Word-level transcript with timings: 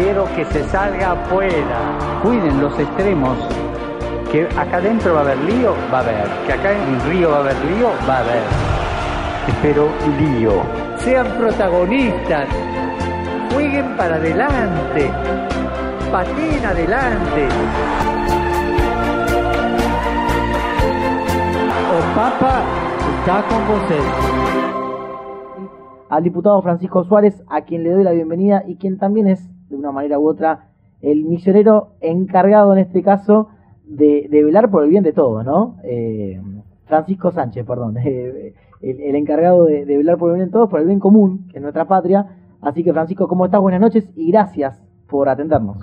Quiero 0.00 0.24
que 0.34 0.46
se 0.46 0.64
salga 0.70 1.12
afuera. 1.12 1.98
Cuiden 2.22 2.58
los 2.62 2.72
extremos. 2.78 3.36
Que 4.32 4.44
acá 4.56 4.78
adentro 4.78 5.12
va 5.12 5.20
a 5.20 5.22
haber 5.24 5.38
lío, 5.40 5.74
va 5.92 5.98
a 5.98 6.00
haber. 6.00 6.26
Que 6.46 6.54
acá 6.54 6.72
en 6.72 6.94
el 6.94 7.00
río 7.02 7.30
va 7.30 7.36
a 7.36 7.40
haber 7.40 7.64
lío, 7.66 7.90
va 8.08 8.16
a 8.16 8.20
haber. 8.20 8.42
Espero 9.46 9.90
lío. 10.18 10.62
Sean 10.96 11.26
protagonistas. 11.36 12.48
Jueguen 13.52 13.94
para 13.98 14.14
adelante. 14.14 15.10
Pateen 16.10 16.64
adelante. 16.64 17.48
O 21.92 22.16
Papa 22.16 22.62
está 23.18 23.42
con 23.48 23.68
vosotros 23.68 24.40
al 26.08 26.24
diputado 26.24 26.60
Francisco 26.60 27.04
Suárez, 27.04 27.40
a 27.48 27.62
quien 27.62 27.84
le 27.84 27.90
doy 27.90 28.02
la 28.02 28.10
bienvenida 28.10 28.64
y 28.66 28.74
quien 28.74 28.98
también 28.98 29.28
es, 29.28 29.48
de 29.70 29.76
una 29.76 29.92
manera 29.92 30.18
u 30.18 30.28
otra, 30.28 30.68
el 31.00 31.24
misionero 31.24 31.92
encargado 32.00 32.72
en 32.72 32.80
este 32.80 33.02
caso 33.02 33.48
de, 33.84 34.28
velar 34.30 34.70
por 34.70 34.84
el 34.84 34.90
bien 34.90 35.02
de 35.02 35.12
todos, 35.12 35.44
¿no? 35.44 35.76
Eh, 35.84 36.40
Francisco 36.86 37.30
Sánchez, 37.30 37.64
perdón, 37.64 37.96
eh, 38.04 38.54
el, 38.82 39.14
encargado 39.14 39.64
de, 39.64 39.84
velar 39.84 40.18
por 40.18 40.30
el 40.30 40.36
bien 40.36 40.48
de 40.48 40.52
todos, 40.52 40.68
por 40.68 40.80
el 40.80 40.86
bien 40.86 41.00
común, 41.00 41.48
que 41.50 41.58
es 41.58 41.62
nuestra 41.62 41.86
patria. 41.86 42.36
Así 42.60 42.84
que 42.84 42.92
Francisco, 42.92 43.26
¿cómo 43.26 43.46
estás? 43.46 43.60
Buenas 43.60 43.80
noches 43.80 44.10
y 44.16 44.30
gracias 44.30 44.82
por 45.08 45.28
atendernos. 45.28 45.78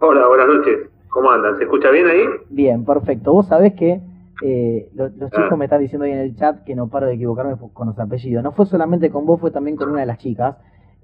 Hola, 0.00 0.26
buenas 0.28 0.48
noches. 0.48 0.90
¿Cómo 1.08 1.30
andan? 1.30 1.56
¿Se 1.58 1.64
escucha 1.64 1.90
bien 1.90 2.06
ahí? 2.06 2.24
Bien, 2.50 2.84
perfecto. 2.84 3.32
Vos 3.32 3.46
sabés 3.46 3.74
que 3.74 4.00
eh, 4.42 4.90
los, 4.94 5.12
chicos 5.12 5.52
ah. 5.52 5.56
me 5.56 5.66
están 5.66 5.80
diciendo 5.80 6.04
ahí 6.04 6.12
en 6.12 6.18
el 6.18 6.36
chat 6.36 6.64
que 6.64 6.74
no 6.74 6.88
paro 6.88 7.06
de 7.06 7.14
equivocarme 7.14 7.56
con 7.72 7.86
los 7.86 7.98
apellidos. 7.98 8.42
No 8.42 8.52
fue 8.52 8.66
solamente 8.66 9.10
con 9.10 9.24
vos, 9.24 9.40
fue 9.40 9.50
también 9.50 9.76
con 9.76 9.90
una 9.90 10.00
de 10.00 10.06
las 10.06 10.18
chicas. 10.18 10.56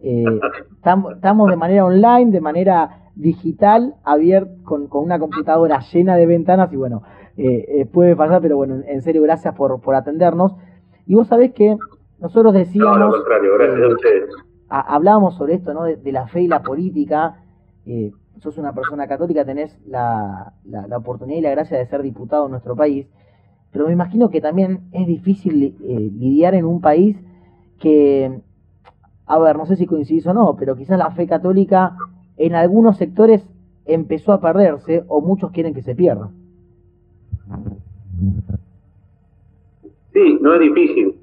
Eh, 0.02 0.24
estamos 0.76 1.50
de 1.50 1.56
manera 1.56 1.84
online, 1.84 2.30
de 2.30 2.40
manera 2.40 3.10
digital, 3.14 3.94
abierto, 4.04 4.52
con, 4.64 4.88
una 4.92 5.18
computadora 5.18 5.80
llena 5.92 6.16
de 6.16 6.26
ventanas 6.26 6.72
y 6.72 6.76
bueno, 6.76 7.02
eh, 7.36 7.86
puede 7.92 8.16
pasar, 8.16 8.40
pero 8.40 8.56
bueno, 8.56 8.80
en 8.86 9.02
serio, 9.02 9.22
gracias 9.22 9.54
por, 9.54 9.80
por 9.80 9.94
atendernos. 9.94 10.54
Y 11.06 11.14
vos 11.14 11.28
sabés 11.28 11.52
que 11.52 11.76
nosotros 12.20 12.52
decíamos... 12.52 12.98
No, 12.98 13.10
contrario, 13.10 13.54
gracias 13.58 13.82
a 13.82 13.88
ustedes. 13.88 14.30
hablábamos 14.68 15.36
sobre 15.36 15.54
esto, 15.54 15.72
¿no? 15.72 15.84
De, 15.84 16.12
la 16.12 16.26
fe 16.26 16.42
y 16.42 16.48
la 16.48 16.62
política. 16.62 17.42
sos 18.38 18.58
una 18.58 18.72
persona 18.72 19.06
católica, 19.06 19.44
tenés 19.44 19.78
la, 19.86 20.52
la, 20.64 20.86
la, 20.86 20.96
oportunidad 20.98 21.38
y 21.38 21.42
la 21.42 21.50
gracia 21.50 21.78
de 21.78 21.86
ser 21.86 22.02
diputado 22.02 22.44
en 22.44 22.52
nuestro 22.52 22.76
país 22.76 23.06
pero 23.72 23.86
me 23.86 23.92
imagino 23.92 24.30
que 24.30 24.40
también 24.40 24.88
es 24.92 25.06
difícil 25.06 25.76
eh, 25.82 26.10
lidiar 26.18 26.54
en 26.54 26.64
un 26.64 26.80
país 26.80 27.16
que, 27.78 28.40
a 29.28 29.38
ver, 29.38 29.56
no 29.56 29.66
sé 29.66 29.76
si 29.76 29.86
coincidís 29.86 30.26
o 30.26 30.32
no, 30.32 30.56
pero 30.58 30.74
quizás 30.74 30.98
la 30.98 31.10
fe 31.10 31.26
católica 31.26 31.96
en 32.38 32.54
algunos 32.54 32.96
sectores 32.96 33.42
empezó 33.84 34.32
a 34.32 34.40
perderse 34.40 35.04
o 35.06 35.20
muchos 35.20 35.50
quieren 35.50 35.74
que 35.74 35.82
se 35.82 35.94
pierda. 35.94 36.30
Sí, 40.14 40.38
no 40.40 40.54
es 40.54 40.60
difícil, 40.60 41.14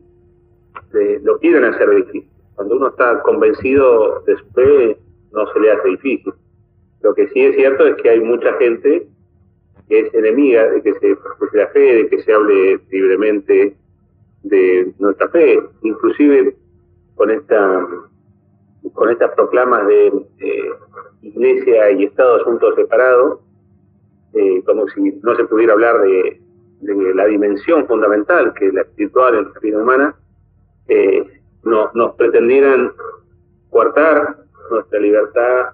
lo 1.23 1.39
quieren 1.39 1.63
hacer 1.65 1.89
difícil. 1.89 2.29
Cuando 2.53 2.75
uno 2.77 2.87
está 2.89 3.21
convencido 3.23 4.21
de 4.21 4.37
su 4.37 4.45
fe, 4.53 4.97
no 5.33 5.51
se 5.51 5.59
le 5.59 5.71
hace 5.71 5.89
difícil. 5.89 6.33
Lo 7.01 7.13
que 7.13 7.27
sí 7.29 7.41
es 7.41 7.55
cierto 7.55 7.87
es 7.87 7.95
que 8.01 8.09
hay 8.11 8.19
mucha 8.21 8.53
gente 8.53 9.07
que 9.89 9.99
es 9.99 10.13
enemiga 10.13 10.69
de 10.69 10.81
que 10.81 10.93
se 10.93 11.15
profese 11.15 11.57
la 11.57 11.67
fe, 11.67 11.79
de 11.79 12.07
que 12.07 12.21
se 12.21 12.33
hable 12.33 12.79
libremente 12.89 13.75
de 14.43 14.93
nuestra 14.99 15.27
fe, 15.29 15.59
inclusive 15.81 16.55
con 17.15 17.31
esta 17.31 17.87
con 18.93 19.09
estas 19.09 19.31
proclamas 19.31 19.87
de 19.87 20.11
iglesia 21.21 21.91
y 21.91 22.03
Estado 22.03 22.35
asuntos 22.35 22.75
separados, 22.75 23.39
eh, 24.33 24.61
como 24.65 24.87
si 24.89 25.11
no 25.23 25.35
se 25.35 25.45
pudiera 25.45 25.73
hablar 25.73 26.01
de, 26.01 26.41
la 27.15 27.25
dimensión 27.25 27.87
fundamental 27.87 28.53
que 28.53 28.67
es 28.67 28.73
la 28.73 28.81
espiritual 28.81 29.33
en 29.35 29.45
la 29.45 29.59
vida 29.59 29.81
humana, 29.81 30.15
eh, 30.87 31.25
no, 31.63 31.89
nos 31.95 32.13
pretendieran 32.15 32.91
coartar 33.71 34.37
nuestra 34.69 34.99
libertad 34.99 35.69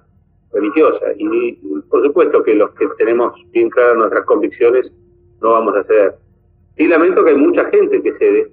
religiosa. 0.54 1.08
Y 1.18 1.54
por 1.90 2.04
supuesto 2.04 2.44
que 2.44 2.56
los 2.56 2.72
que 2.72 2.88
tenemos 2.98 3.34
bien 3.52 3.70
claras 3.70 3.98
nuestras 3.98 4.26
convicciones 4.26 4.92
no 5.42 5.52
vamos 5.52 5.76
a 5.76 5.84
ceder. 5.84 6.16
Y 6.78 6.88
lamento 6.88 7.26
que 7.26 7.32
hay 7.32 7.38
mucha 7.38 7.66
gente 7.66 8.02
que 8.02 8.14
cede. 8.14 8.52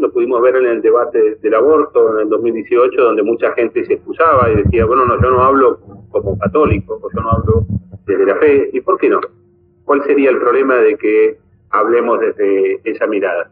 Lo 0.00 0.10
pudimos 0.10 0.40
ver 0.40 0.56
en 0.56 0.66
el 0.66 0.82
debate 0.82 1.36
del 1.42 1.54
aborto 1.54 2.14
en 2.14 2.22
el 2.22 2.28
2018, 2.30 3.02
donde 3.02 3.22
mucha 3.22 3.52
gente 3.52 3.84
se 3.84 3.94
excusaba 3.94 4.50
y 4.50 4.62
decía, 4.62 4.86
bueno, 4.86 5.04
no, 5.04 5.20
yo 5.20 5.30
no 5.30 5.42
hablo 5.42 5.78
como 6.10 6.38
católico, 6.38 6.98
o 7.02 7.10
yo 7.12 7.20
no 7.20 7.30
hablo 7.30 7.66
desde 8.06 8.24
la 8.24 8.36
fe. 8.36 8.70
¿Y 8.72 8.80
por 8.80 8.98
qué 8.98 9.10
no? 9.10 9.20
¿Cuál 9.84 10.02
sería 10.04 10.30
el 10.30 10.38
problema 10.38 10.76
de 10.76 10.96
que 10.96 11.38
hablemos 11.70 12.18
desde 12.18 12.80
esa 12.84 13.06
mirada? 13.06 13.50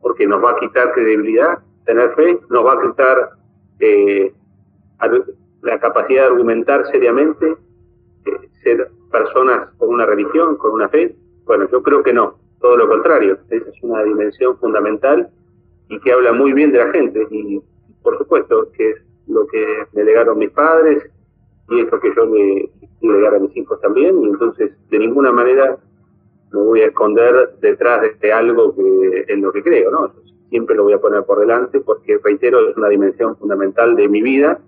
Porque 0.00 0.26
nos 0.26 0.42
va 0.42 0.52
a 0.52 0.56
quitar 0.56 0.92
credibilidad 0.92 1.60
tener 1.84 2.14
fe, 2.14 2.38
nos 2.50 2.66
va 2.66 2.74
a 2.74 2.82
quitar 2.82 3.30
eh, 3.80 4.32
la 5.62 5.78
capacidad 5.78 6.22
de 6.22 6.28
argumentar 6.28 6.84
seriamente, 6.90 7.56
eh, 8.26 8.48
ser 8.62 8.90
personas 9.10 9.70
con 9.78 9.90
una 9.90 10.04
religión, 10.04 10.56
con 10.56 10.72
una 10.72 10.88
fe? 10.88 11.16
Bueno, 11.44 11.66
yo 11.70 11.82
creo 11.82 12.02
que 12.02 12.12
no, 12.12 12.34
todo 12.60 12.76
lo 12.76 12.88
contrario, 12.88 13.38
esa 13.48 13.70
es 13.70 13.82
una 13.82 14.02
dimensión 14.02 14.58
fundamental 14.58 15.30
y 15.88 15.98
que 16.00 16.12
habla 16.12 16.32
muy 16.32 16.52
bien 16.52 16.72
de 16.72 16.78
la 16.78 16.90
gente 16.90 17.26
y 17.30 17.60
por 18.02 18.18
supuesto 18.18 18.70
que 18.76 18.90
es 18.90 18.96
lo 19.26 19.46
que 19.46 19.64
me 19.92 20.04
legaron 20.04 20.38
mis 20.38 20.50
padres 20.50 21.02
y 21.70 21.80
es 21.80 21.90
lo 21.90 22.00
que 22.00 22.14
yo 22.14 22.26
le 22.26 22.70
legar 23.00 23.34
a 23.34 23.38
mis 23.38 23.56
hijos 23.56 23.80
también 23.80 24.22
y 24.22 24.26
entonces 24.26 24.72
de 24.90 24.98
ninguna 24.98 25.32
manera 25.32 25.78
me 26.52 26.60
voy 26.60 26.80
a 26.80 26.86
esconder 26.86 27.50
detrás 27.60 28.02
de 28.20 28.32
algo 28.32 28.74
que 28.74 29.24
en 29.28 29.42
lo 29.42 29.52
que 29.52 29.62
creo, 29.62 29.90
¿no? 29.90 30.12
Siempre 30.48 30.76
lo 30.76 30.84
voy 30.84 30.94
a 30.94 31.00
poner 31.00 31.24
por 31.24 31.40
delante 31.40 31.80
porque, 31.80 32.18
reitero, 32.24 32.70
es 32.70 32.76
una 32.76 32.88
dimensión 32.88 33.36
fundamental 33.36 33.94
de 33.96 34.08
mi 34.08 34.22
vida 34.22 34.58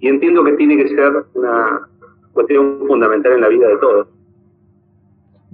y 0.00 0.08
entiendo 0.08 0.44
que 0.44 0.52
tiene 0.52 0.76
que 0.76 0.88
ser 0.88 1.24
una 1.34 1.88
cuestión 2.32 2.86
fundamental 2.86 3.32
en 3.32 3.40
la 3.40 3.48
vida 3.48 3.68
de 3.68 3.78
todos. 3.78 4.08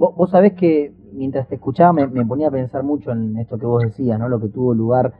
Vos, 0.00 0.16
vos 0.16 0.30
sabés 0.30 0.54
que 0.54 0.94
mientras 1.12 1.46
te 1.46 1.56
escuchaba 1.56 1.92
me, 1.92 2.24
ponía 2.24 2.48
a 2.48 2.50
pensar 2.50 2.82
mucho 2.82 3.12
en 3.12 3.36
esto 3.36 3.58
que 3.58 3.66
vos 3.66 3.82
decías, 3.82 4.18
¿no? 4.18 4.30
Lo 4.30 4.40
que 4.40 4.48
tuvo 4.48 4.72
lugar 4.72 5.12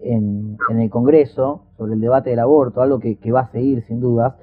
en, 0.00 0.56
en 0.70 0.80
el 0.80 0.88
Congreso 0.90 1.64
sobre 1.76 1.94
el 1.94 2.00
debate 2.00 2.30
del 2.30 2.38
aborto, 2.38 2.80
algo 2.80 3.00
que, 3.00 3.18
va 3.32 3.40
a 3.40 3.50
seguir 3.50 3.82
sin 3.88 4.00
dudas. 4.00 4.34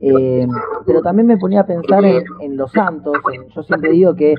Eh, 0.00 0.48
pero 0.86 1.02
también 1.02 1.26
me 1.26 1.36
ponía 1.36 1.60
a 1.60 1.66
pensar 1.66 2.02
en, 2.02 2.56
los 2.56 2.72
santos. 2.72 3.12
yo 3.54 3.62
siempre 3.62 3.90
digo 3.90 4.14
que 4.14 4.36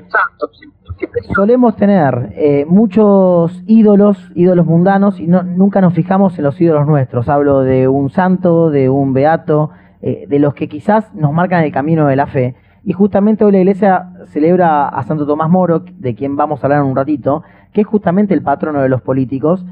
solemos 1.32 1.76
tener 1.76 2.32
eh, 2.34 2.64
muchos 2.66 3.62
ídolos, 3.68 4.18
ídolos 4.34 4.66
mundanos, 4.66 5.20
y 5.20 5.28
no, 5.28 5.44
nunca 5.44 5.80
nos 5.80 5.94
fijamos 5.94 6.36
en 6.38 6.44
los 6.44 6.60
ídolos 6.60 6.88
nuestros. 6.88 7.28
Hablo 7.28 7.60
de 7.60 7.86
un 7.86 8.10
santo, 8.10 8.68
de 8.68 8.90
un 8.90 9.12
beato, 9.12 9.70
eh, 10.02 10.26
de 10.28 10.40
los 10.40 10.54
que 10.54 10.68
quizás 10.68 11.14
nos 11.14 11.32
marcan 11.32 11.62
el 11.62 11.70
camino 11.70 12.08
de 12.08 12.16
la 12.16 12.26
fe. 12.26 12.56
Y 12.84 12.92
justamente 12.92 13.44
hoy 13.44 13.52
la 13.52 13.58
iglesia 13.58 14.10
celebra 14.26 14.88
a 14.88 15.02
Santo 15.04 15.26
Tomás 15.26 15.48
Moro, 15.48 15.80
de 15.80 16.14
quien 16.14 16.36
vamos 16.36 16.62
a 16.62 16.66
hablar 16.66 16.80
en 16.80 16.90
un 16.90 16.96
ratito, 16.96 17.42
que 17.72 17.80
es 17.80 17.86
justamente 17.86 18.34
el 18.34 18.42
patrono 18.42 18.82
de 18.82 18.90
los 18.90 19.00
políticos. 19.00 19.64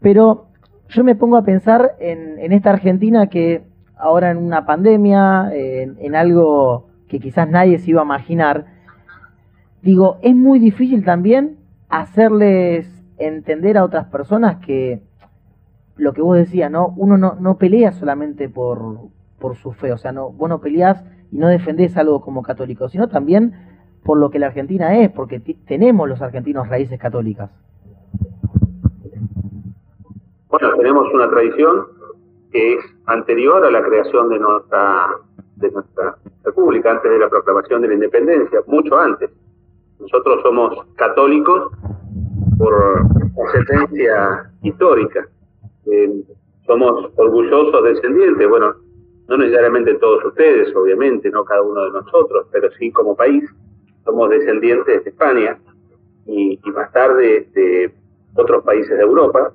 Pero 0.00 0.46
yo 0.88 1.04
me 1.04 1.14
pongo 1.14 1.36
a 1.36 1.44
pensar 1.44 1.92
en, 2.00 2.52
esta 2.52 2.70
Argentina 2.70 3.26
que 3.26 3.64
ahora 3.96 4.30
en 4.30 4.38
una 4.38 4.64
pandemia, 4.64 5.50
en, 5.52 6.14
algo 6.14 6.88
que 7.06 7.20
quizás 7.20 7.48
nadie 7.48 7.78
se 7.78 7.90
iba 7.90 8.00
a 8.00 8.04
imaginar, 8.04 8.64
digo, 9.82 10.18
es 10.22 10.34
muy 10.34 10.58
difícil 10.58 11.04
también 11.04 11.58
hacerles 11.90 12.90
entender 13.18 13.76
a 13.76 13.84
otras 13.84 14.06
personas 14.06 14.56
que 14.64 15.02
lo 15.96 16.14
que 16.14 16.22
vos 16.22 16.38
decías, 16.38 16.70
¿no? 16.70 16.94
Uno 16.96 17.18
no, 17.18 17.34
no 17.38 17.58
pelea 17.58 17.92
solamente 17.92 18.48
por, 18.48 19.10
por 19.38 19.56
su 19.56 19.72
fe, 19.72 19.92
o 19.92 19.98
sea, 19.98 20.12
no, 20.12 20.30
vos 20.30 20.48
no 20.48 20.60
peleás 20.60 21.04
y 21.32 21.38
no 21.38 21.48
defendés 21.48 21.96
algo 21.96 22.20
como 22.20 22.42
católico, 22.42 22.88
sino 22.88 23.08
también 23.08 23.54
por 24.04 24.18
lo 24.18 24.30
que 24.30 24.38
la 24.38 24.48
Argentina 24.48 24.98
es, 24.98 25.10
porque 25.10 25.40
tenemos 25.66 26.08
los 26.08 26.20
argentinos 26.20 26.68
raíces 26.68 27.00
católicas. 27.00 27.50
Bueno, 30.48 30.76
tenemos 30.76 31.12
una 31.14 31.30
tradición 31.30 31.86
que 32.52 32.74
es 32.74 32.84
anterior 33.06 33.64
a 33.64 33.70
la 33.70 33.82
creación 33.82 34.28
de 34.28 34.38
nuestra 34.38 35.06
de 35.56 35.70
nuestra 35.70 36.16
república, 36.44 36.90
antes 36.90 37.10
de 37.10 37.18
la 37.18 37.28
proclamación 37.28 37.82
de 37.82 37.88
la 37.88 37.94
independencia, 37.94 38.60
mucho 38.66 38.98
antes. 38.98 39.30
Nosotros 40.00 40.42
somos 40.42 40.86
católicos 40.96 41.70
por 42.58 43.06
ascendencia 43.46 44.50
histórica. 44.62 45.26
Eh, 45.86 46.24
somos 46.66 47.10
orgullosos 47.16 47.84
descendientes, 47.84 48.48
bueno, 48.48 48.74
no 49.32 49.38
necesariamente 49.38 49.94
todos 49.94 50.22
ustedes, 50.26 50.76
obviamente, 50.76 51.30
no 51.30 51.42
cada 51.42 51.62
uno 51.62 51.84
de 51.84 51.90
nosotros, 51.92 52.46
pero 52.52 52.70
sí 52.72 52.92
como 52.92 53.16
país, 53.16 53.42
somos 54.04 54.28
descendientes 54.28 55.04
de 55.04 55.10
España 55.10 55.58
y, 56.26 56.60
más 56.66 56.92
tarde 56.92 57.48
de 57.54 57.90
otros 58.34 58.62
países 58.62 58.90
de 58.90 59.02
Europa, 59.02 59.50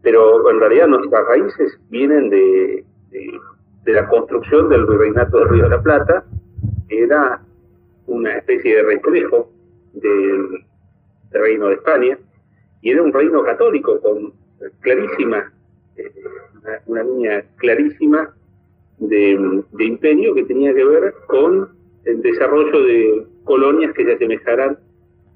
pero 0.00 0.50
en 0.50 0.58
realidad 0.58 0.86
nuestras 0.86 1.26
raíces 1.26 1.78
vienen 1.90 2.30
de, 2.30 2.82
la 3.84 4.08
construcción 4.08 4.70
del 4.70 4.86
virreinato 4.86 5.38
del 5.38 5.48
Río 5.50 5.64
de 5.64 5.68
la 5.68 5.82
Plata, 5.82 6.24
que 6.88 7.02
era 7.02 7.42
una 8.06 8.38
especie 8.38 8.76
de 8.76 8.82
reflejo 8.84 9.50
del, 9.92 10.64
reino 11.30 11.66
de 11.66 11.74
España, 11.74 12.18
y 12.80 12.90
era 12.90 13.02
un 13.02 13.12
reino 13.12 13.42
católico 13.42 14.00
con 14.00 14.32
clarísima, 14.80 15.52
eh, 15.96 16.10
una, 16.86 17.02
línea 17.02 17.44
clarísima 17.56 18.33
de, 18.98 19.62
de 19.72 19.84
imperio 19.84 20.34
que 20.34 20.44
tenía 20.44 20.74
que 20.74 20.84
ver 20.84 21.14
con 21.26 21.68
el 22.04 22.22
desarrollo 22.22 22.82
de 22.84 23.26
colonias 23.44 23.92
que 23.94 24.04
se 24.04 24.12
asemejaran 24.12 24.78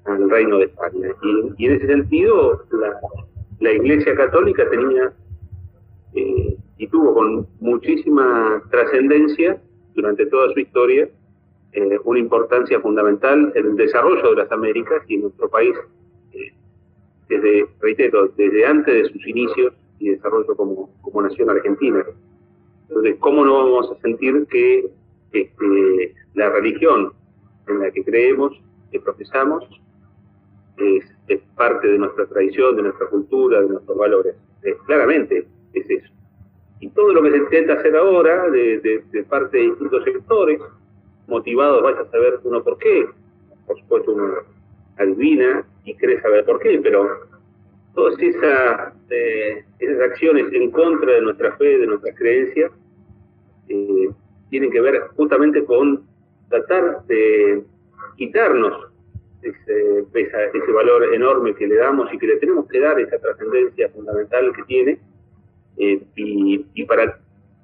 al 0.05 0.29
reino 0.29 0.57
de 0.57 0.65
España. 0.65 1.09
Y, 1.57 1.65
en 1.65 1.73
ese 1.73 1.87
sentido, 1.87 2.63
la, 2.71 2.95
la 3.59 3.71
Iglesia 3.71 4.15
Católica 4.15 4.69
tenía 4.69 5.13
eh, 6.15 6.57
y 6.77 6.87
tuvo 6.87 7.13
con 7.13 7.47
muchísima 7.59 8.63
trascendencia 8.71 9.61
durante 9.93 10.25
toda 10.27 10.51
su 10.53 10.59
historia 10.59 11.09
eh, 11.73 11.99
una 12.03 12.19
importancia 12.19 12.79
fundamental 12.79 13.51
en 13.53 13.65
el 13.65 13.75
desarrollo 13.75 14.31
de 14.31 14.35
las 14.37 14.51
Américas 14.51 15.03
y 15.07 15.15
en 15.15 15.21
nuestro 15.23 15.49
país, 15.49 15.75
eh, 16.33 16.53
desde, 17.27 17.67
reitero, 17.79 18.29
desde 18.29 18.65
antes 18.65 18.93
de 18.93 19.09
sus 19.09 19.27
inicios 19.27 19.73
y 19.99 20.09
desarrollo 20.09 20.55
como, 20.55 20.89
como 21.01 21.21
nación 21.21 21.49
argentina. 21.49 22.03
Entonces, 22.89 23.17
¿cómo 23.19 23.45
no 23.45 23.57
vamos 23.57 23.91
a 23.91 24.01
sentir 24.01 24.45
que 24.49 24.89
este, 25.31 26.15
la 26.33 26.49
religión 26.49 27.13
en 27.67 27.79
la 27.79 27.91
que 27.91 28.03
creemos, 28.03 28.59
que 28.91 28.99
profesamos, 28.99 29.63
es, 30.77 31.05
parte 31.55 31.87
de 31.87 31.97
nuestra 31.97 32.25
tradición, 32.25 32.75
de 32.77 32.83
nuestra 32.83 33.07
cultura, 33.07 33.61
de 33.61 33.67
nuestros 33.67 33.97
valores. 33.97 34.35
claramente 34.85 35.45
es 35.73 35.89
eso. 35.89 36.13
Y 36.79 36.89
todo 36.89 37.13
lo 37.13 37.21
que 37.21 37.31
se 37.31 37.37
intenta 37.37 37.73
hacer 37.73 37.97
ahora 37.97 38.49
de, 38.49 39.03
parte 39.27 39.57
de 39.57 39.63
distintos 39.63 40.03
sectores, 40.05 40.61
motivados, 41.27 41.83
vaya 41.83 41.99
a 41.99 42.09
saber 42.09 42.39
uno 42.43 42.63
por 42.63 42.77
qué, 42.77 43.07
por 43.67 43.77
supuesto 43.79 44.13
uno 44.13 44.33
adivina 44.97 45.65
y 45.83 45.95
cree 45.95 46.21
saber 46.21 46.45
por 46.45 46.59
qué, 46.59 46.79
pero 46.81 47.27
todas 47.93 48.17
esas, 48.19 48.93
eh, 49.09 49.63
esas 49.79 50.01
acciones 50.01 50.51
en 50.53 50.71
contra 50.71 51.11
de 51.11 51.21
nuestra 51.21 51.55
fe, 51.57 51.77
de 51.77 51.87
nuestras 51.87 52.15
creencias, 52.15 52.71
eh, 53.69 54.09
tienen 54.49 54.71
que 54.71 54.81
ver 54.81 55.01
justamente 55.15 55.63
con 55.63 56.03
tratar 56.49 57.05
de 57.05 57.63
quitarnos 58.17 58.89
ese, 59.41 60.05
ese 60.13 60.71
valor 60.71 61.13
enorme 61.13 61.55
que 61.55 61.67
le 61.67 61.75
damos 61.75 62.11
y 62.13 62.17
que 62.17 62.27
le 62.27 62.37
tenemos 62.37 62.67
que 62.67 62.79
dar 62.79 62.99
esa 62.99 63.17
trascendencia 63.19 63.89
fundamental 63.89 64.51
que 64.53 64.63
tiene 64.63 64.99
eh, 65.77 66.01
y, 66.15 66.83
para 66.85 67.19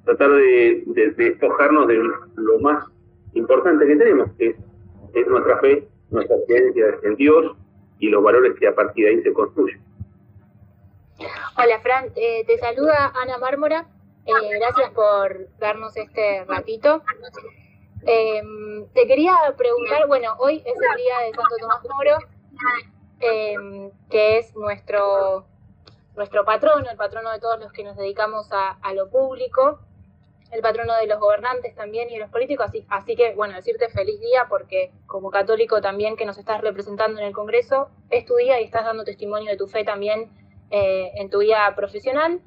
tratar 0.06 0.31
de, 0.31 0.84
despojarnos 1.18 1.88
de 1.88 1.96
lo 2.36 2.60
más 2.60 2.86
importante 3.34 3.86
que 3.86 3.96
tenemos, 3.96 4.31
que 4.38 4.56
es, 5.13 5.28
nuestra 5.28 5.60
fe, 5.60 5.88
nuestra 6.12 6.38
creencia 6.48 6.98
en 7.04 7.16
Dios 7.16 7.57
y 8.00 8.10
los 8.10 8.24
valores 8.24 8.54
que 8.57 8.68
a 8.68 8.75
partir 8.75 9.06
de 9.06 9.12
ahí 9.12 9.22
se 9.22 9.34
construyen. 9.34 9.81
Hola 11.57 11.80
Fran, 11.81 12.06
eh, 12.16 12.46
te 12.46 12.57
saluda 12.57 13.12
Ana 13.16 13.38
Mármora. 13.38 13.88
Eh, 14.25 14.57
gracias 14.60 14.89
por 14.92 15.56
darnos 15.60 15.95
este 15.95 16.44
ratito. 16.45 17.04
Em, 18.07 18.88
te 18.88 19.06
quería 19.06 19.36
preguntar, 19.56 20.07
bueno, 20.07 20.36
hoy 20.39 20.63
es 20.66 20.75
el 20.75 20.98
día 20.98 21.19
de 21.19 21.31
Santo 21.31 21.56
Tomás 21.60 21.83
Moro, 21.83 22.18
em, 23.19 23.92
que 24.10 24.39
es 24.39 24.56
nuestro, 24.56 25.45
nuestro 26.16 26.44
patrono, 26.44 26.89
el 26.89 26.98
patrono 26.98 27.31
de 27.31 27.39
todos 27.39 27.60
los 27.60 27.72
que 27.72 27.83
nos 27.83 27.95
dedicamos 27.98 28.50
a, 28.51 28.94
lo 28.94 29.12
público, 29.12 29.80
el 30.51 30.62
patrono 30.62 30.95
de 30.95 31.06
los 31.06 31.19
gobernantes 31.19 31.75
también 31.75 32.10
y 32.10 32.13
de 32.13 32.19
los 32.21 32.31
políticos, 32.31 32.68
así, 32.69 32.83
así 32.89 33.16
que, 33.16 33.36
bueno, 33.36 33.56
decirte 33.56 33.89
feliz 33.89 34.19
día 34.19 34.48
porque 34.50 34.92
como 35.06 35.30
católico 35.30 35.81
también 35.81 36.16
que 36.16 36.25
nos 36.25 36.39
estás 36.39 36.62
representando 36.62 37.19
en 37.19 37.28
el 37.28 37.33
Congreso, 37.33 37.89
es 38.10 38.25
tu 38.25 38.36
día 38.38 38.60
y 38.60 38.63
estás 38.63 38.86
dando 38.86 39.04
testimonio 39.04 39.51
de 39.51 39.57
tu 39.57 39.68
fe 39.68 39.83
también 39.83 40.31
eh, 40.71 41.12
en 41.16 41.30
tu 41.30 41.39
vida 41.39 41.74
profesional. 41.75 42.42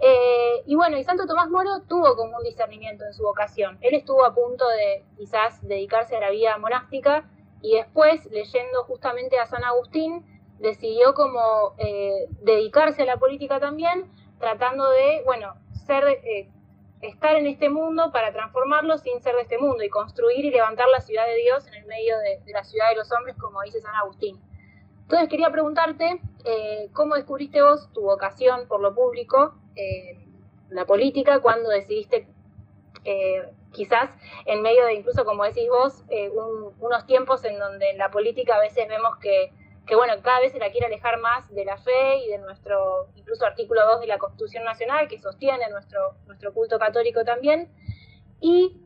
Eh, 0.00 0.62
y 0.66 0.76
bueno, 0.76 0.96
y 0.96 1.04
Santo 1.04 1.26
Tomás 1.26 1.50
Moro 1.50 1.80
tuvo 1.88 2.14
como 2.14 2.36
un 2.36 2.44
discernimiento 2.44 3.04
en 3.04 3.12
su 3.12 3.22
vocación. 3.22 3.78
Él 3.80 3.94
estuvo 3.94 4.24
a 4.24 4.34
punto 4.34 4.66
de 4.68 5.04
quizás 5.16 5.66
dedicarse 5.66 6.16
a 6.16 6.20
la 6.20 6.30
vida 6.30 6.56
monástica 6.58 7.28
y 7.62 7.74
después, 7.74 8.24
leyendo 8.30 8.84
justamente 8.84 9.38
a 9.38 9.46
San 9.46 9.64
Agustín, 9.64 10.24
decidió 10.58 11.14
como 11.14 11.74
eh, 11.78 12.26
dedicarse 12.42 13.02
a 13.02 13.06
la 13.06 13.16
política 13.16 13.60
también, 13.60 14.10
tratando 14.38 14.88
de, 14.90 15.22
bueno, 15.24 15.54
ser, 15.86 16.06
eh, 16.06 16.48
estar 17.00 17.36
en 17.36 17.46
este 17.46 17.68
mundo 17.68 18.10
para 18.12 18.32
transformarlo 18.32 18.98
sin 18.98 19.20
ser 19.20 19.34
de 19.36 19.42
este 19.42 19.58
mundo 19.58 19.82
y 19.82 19.88
construir 19.88 20.44
y 20.44 20.50
levantar 20.50 20.86
la 20.88 21.00
ciudad 21.00 21.26
de 21.26 21.36
Dios 21.36 21.66
en 21.66 21.74
el 21.74 21.86
medio 21.86 22.16
de, 22.18 22.52
la 22.52 22.64
ciudad 22.64 22.90
de 22.90 22.96
los 22.96 23.10
hombres, 23.12 23.36
como 23.36 23.62
dice 23.62 23.80
San 23.80 23.94
Agustín. 23.94 24.40
Entonces 25.02 25.28
quería 25.28 25.50
preguntarte 25.50 26.20
eh, 26.44 26.90
cómo 26.92 27.14
descubriste 27.14 27.62
vos 27.62 27.90
tu 27.92 28.02
vocación 28.02 28.68
por 28.68 28.80
lo 28.80 28.94
público, 28.94 29.54
eh, 29.78 30.18
la 30.70 30.84
política, 30.84 31.40
cuando 31.40 31.70
decidiste 31.70 32.26
eh, 33.04 33.48
quizás 33.72 34.10
en 34.44 34.60
medio 34.60 34.84
de 34.86 34.94
incluso, 34.94 35.24
como 35.24 35.44
decís 35.44 35.68
vos, 35.68 36.04
unos 36.80 37.06
tiempos 37.06 37.44
en 37.44 37.58
donde 37.58 37.90
en 37.90 37.98
la 37.98 38.10
política 38.10 38.56
a 38.56 38.60
veces 38.60 38.88
vemos 38.88 39.16
que, 39.18 39.52
bueno, 39.94 40.14
cada 40.22 40.40
vez 40.40 40.52
se 40.52 40.58
la 40.58 40.70
quiere 40.70 40.86
alejar 40.86 41.18
más 41.20 41.48
de 41.54 41.64
la 41.64 41.78
fe 41.78 42.18
y 42.18 42.28
de 42.28 42.38
nuestro, 42.38 43.08
incluso 43.14 43.46
artículo 43.46 43.86
2 43.86 44.00
de 44.00 44.06
la 44.08 44.18
Constitución 44.18 44.64
Nacional, 44.64 45.08
que 45.08 45.18
sostiene 45.18 45.70
nuestro, 45.70 46.16
nuestro 46.26 46.52
culto 46.52 46.78
católico 46.78 47.24
también. 47.24 47.72
Y 48.40 48.76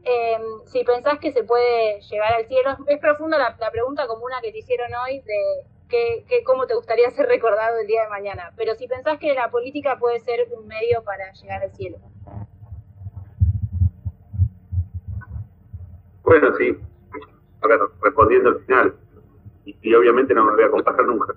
si 0.67 0.85
pensás 0.85 1.19
que 1.19 1.33
se 1.33 1.43
puede 1.43 2.01
llegar 2.03 2.35
al 2.35 2.47
cielo, 2.47 2.77
es 2.87 2.99
profunda 3.01 3.39
la, 3.39 3.57
la, 3.59 3.71
pregunta 3.71 4.07
común 4.07 4.31
que 4.43 4.53
te 4.53 4.59
hicieron 4.59 4.91
hoy 4.95 5.21
de 5.21 5.67
cómo 6.45 6.67
te 6.67 6.75
gustaría 6.75 7.11
ser 7.11 7.27
recordado 7.27 7.79
el 7.79 7.87
día 7.87 8.05
de 8.05 8.09
mañana. 8.09 8.53
Pero 8.57 8.75
si 8.75 8.87
pensás 8.89 9.19
que 9.19 9.35
la 9.35 9.51
política 9.51 9.99
puede 9.99 10.21
ser 10.21 10.49
un 10.57 10.67
medio 10.67 11.03
para 11.05 11.33
llegar 11.33 11.63
al 11.63 11.73
cielo. 11.73 11.99
Bueno, 16.25 16.55
sí. 16.57 16.77
respondiendo 18.01 18.51
al 18.51 18.61
final, 18.61 18.95
y, 19.65 19.95
obviamente 19.95 20.35
no 20.35 20.45
me 20.45 20.53
voy 20.53 20.65
a 20.65 20.71
comparar 20.71 21.05
nunca 21.05 21.33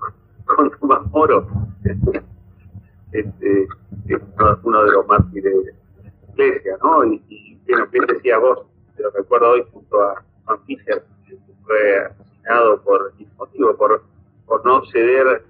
con, 0.46 0.72
Tomás 0.80 1.06
Moro, 1.12 1.48
este, 3.12 3.68
es 4.08 4.22
uno 4.64 4.84
de 4.84 4.92
los 4.92 5.08
mártires 5.08 5.54
de 5.66 5.74
la 5.74 6.34
iglesia, 6.34 6.78
¿no? 6.84 7.04
Y, 7.04 7.22
y 7.30 7.62
bueno, 7.68 7.88
bien 7.88 8.06
decía 8.08 8.38
vos, 8.38 8.66
te 8.96 9.04
lo 9.04 9.12
recuerdo 9.12 9.50
hoy 9.52 9.66
junto 9.72 10.02
a 10.02 10.24
Juan 10.46 10.64
Fischer, 10.66 11.04
que 11.28 11.38
fue 11.64 12.06
asesinado 12.06 12.82
por 12.84 13.14
motivo, 13.38 13.76
por 13.76 14.04
por 14.46 14.66
no 14.66 14.86
ceder 14.86 15.44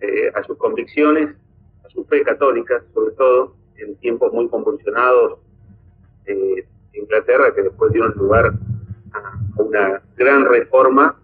eh, 0.00 0.32
a 0.34 0.42
sus 0.44 0.56
convicciones, 0.58 1.34
a 1.84 1.88
su 1.88 2.04
fe 2.04 2.22
católica, 2.22 2.82
sobre 2.92 3.14
todo 3.14 3.54
en 3.76 3.96
tiempos 3.96 4.32
muy 4.32 4.48
convulsionados 4.48 5.38
eh, 6.26 6.66
de 6.92 6.98
Inglaterra, 6.98 7.54
que 7.54 7.62
después 7.62 7.92
dieron 7.92 8.12
lugar 8.16 8.52
a 9.12 9.62
una 9.62 10.02
gran 10.16 10.44
reforma 10.46 11.16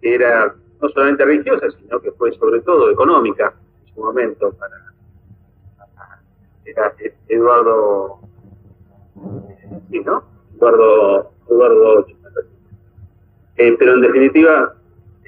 que 0.00 0.14
era 0.14 0.54
no 0.80 0.88
solamente 0.90 1.24
religiosa, 1.24 1.66
sino 1.80 2.00
que 2.00 2.12
fue 2.12 2.32
sobre 2.32 2.60
todo 2.60 2.90
económica 2.90 3.54
en 3.86 3.94
su 3.94 4.00
momento 4.00 4.52
para, 4.52 4.86
Eduardo 7.28 8.18
sí, 9.90 10.00
¿no? 10.00 10.22
Eduardo 10.56 11.30
Eduardo 11.48 12.06
eh, 13.56 13.74
pero 13.78 13.94
en 13.94 14.00
definitiva 14.02 14.74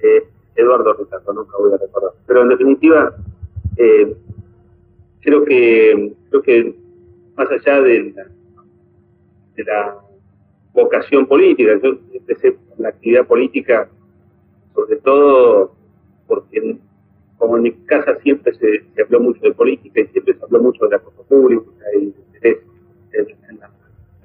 eh, 0.02 0.28
Eduardo 0.58 0.92
Ricardo, 0.94 1.32
nunca 1.32 1.56
voy 1.56 1.72
a 1.72 1.76
recordar. 1.78 2.12
Pero 2.26 2.42
en 2.42 2.48
definitiva, 2.48 3.14
eh, 3.76 4.16
creo 5.20 5.44
que 5.44 6.14
creo 6.30 6.42
que 6.42 6.74
más 7.36 7.50
allá 7.50 7.80
de 7.80 8.14
la, 9.56 9.96
vocación 10.72 11.26
política, 11.26 11.72
yo 11.82 11.98
empecé 12.12 12.56
la 12.76 12.90
actividad 12.90 13.26
política 13.26 13.88
sobre 14.74 14.96
todo 14.96 15.72
porque 16.28 16.78
como 17.36 17.56
en 17.56 17.62
mi 17.64 17.72
casa 17.72 18.16
siempre 18.22 18.54
se, 18.54 19.02
habló 19.02 19.18
mucho 19.18 19.40
de 19.40 19.52
política 19.52 20.00
y 20.00 20.06
siempre 20.08 20.34
se 20.34 20.44
habló 20.44 20.62
mucho 20.62 20.84
de 20.84 20.90
la 20.90 20.98
cosa 21.00 21.22
pública 21.28 21.70
y 21.96 21.98
de 21.98 22.04
interés 22.04 22.58
en, 23.12 23.58
la, 23.58 23.70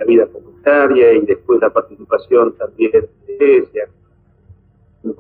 vida 0.06 0.28
comunitaria 0.28 1.14
y 1.14 1.22
después 1.22 1.62
la 1.62 1.72
participación 1.72 2.56
también 2.58 2.92
de 2.92 3.02
la 3.02 3.34
iglesia, 3.34 3.88
un 5.04 5.16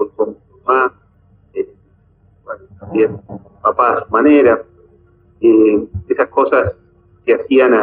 más, 0.65 0.91
también 2.79 3.17
papá 3.61 3.93
a 3.93 4.05
su 4.05 4.11
manera, 4.11 4.61
eh, 5.41 5.83
esas 6.07 6.29
cosas 6.29 6.73
que 7.25 7.35
hacían 7.35 7.73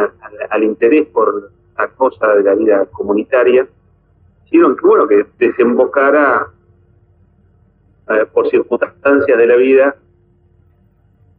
al 0.49 0.63
interés 0.63 1.07
por 1.07 1.51
la 1.77 1.87
cosa 1.89 2.35
de 2.35 2.43
la 2.43 2.55
vida 2.55 2.85
comunitaria, 2.91 3.67
hicieron 4.45 4.75
que, 4.75 4.87
bueno, 4.87 5.07
que 5.07 5.25
desembocara 5.39 6.47
eh, 8.09 8.25
por 8.31 8.49
circunstancias 8.49 9.37
de 9.37 9.47
la 9.47 9.55
vida 9.55 9.95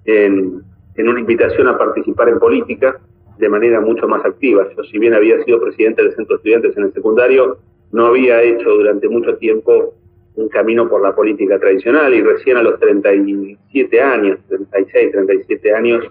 en, 0.04 0.62
en 0.96 1.08
una 1.08 1.20
invitación 1.20 1.68
a 1.68 1.78
participar 1.78 2.28
en 2.28 2.38
política 2.38 2.98
de 3.38 3.48
manera 3.48 3.80
mucho 3.80 4.08
más 4.08 4.24
activa. 4.24 4.66
Yo, 4.76 4.82
si 4.84 4.98
bien 4.98 5.14
había 5.14 5.42
sido 5.44 5.60
presidente 5.60 6.02
del 6.02 6.14
Centro 6.14 6.36
de 6.36 6.38
Estudiantes 6.38 6.76
en 6.76 6.84
el 6.84 6.92
secundario, 6.92 7.58
no 7.92 8.06
había 8.06 8.42
hecho 8.42 8.70
durante 8.70 9.08
mucho 9.08 9.36
tiempo 9.36 9.94
un 10.34 10.48
camino 10.48 10.88
por 10.88 11.02
la 11.02 11.14
política 11.14 11.58
tradicional 11.58 12.14
y 12.14 12.22
recién 12.22 12.56
a 12.56 12.62
los 12.62 12.78
37 12.80 14.00
años, 14.00 14.38
36, 14.48 15.12
37 15.12 15.74
años, 15.74 16.04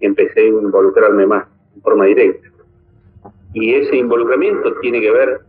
empecé 0.00 0.40
a 0.40 0.46
involucrarme 0.46 1.26
más 1.26 1.46
en 1.74 1.82
forma 1.82 2.06
directa. 2.06 2.48
Y 3.52 3.74
ese 3.74 3.96
involucramiento 3.96 4.74
tiene 4.80 5.00
que 5.00 5.10
ver, 5.10 5.40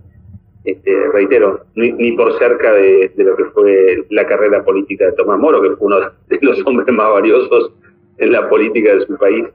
este, 0.63 1.07
reitero, 1.09 1.65
ni, 1.75 2.11
por 2.13 2.37
cerca 2.37 2.73
de, 2.73 3.11
lo 3.15 3.35
que 3.35 3.45
fue 3.45 4.05
la 4.09 4.25
carrera 4.27 4.63
política 4.63 5.05
de 5.05 5.13
Tomás 5.13 5.39
Moro, 5.39 5.61
que 5.61 5.75
fue 5.75 5.87
uno 5.87 5.99
de 5.99 6.39
los 6.41 6.65
hombres 6.65 6.93
más 6.93 7.11
valiosos 7.11 7.73
en 8.17 8.31
la 8.31 8.47
política 8.49 8.95
de 8.95 9.05
su 9.05 9.17
país 9.17 9.45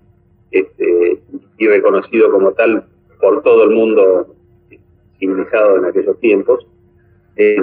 este, 0.50 1.20
y 1.58 1.66
reconocido 1.68 2.30
como 2.30 2.52
tal 2.52 2.85
por 3.20 3.42
todo 3.42 3.64
el 3.64 3.70
mundo 3.70 4.35
civilizado 5.18 5.78
en 5.78 5.85
aquellos 5.87 6.18
tiempos. 6.20 6.66
Eh, 7.37 7.56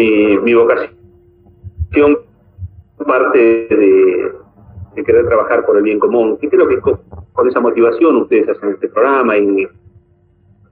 mi, 0.00 0.54
vocación 0.54 0.90
parte 3.06 3.38
de, 3.38 4.32
querer 5.04 5.26
trabajar 5.26 5.64
por 5.64 5.76
el 5.76 5.82
bien 5.82 5.98
común, 5.98 6.38
y 6.40 6.48
creo 6.48 6.68
que 6.68 6.78
con, 6.80 6.98
esa 7.48 7.60
motivación 7.60 8.16
ustedes 8.16 8.48
hacen 8.48 8.70
este 8.70 8.88
programa 8.88 9.36
y 9.38 9.66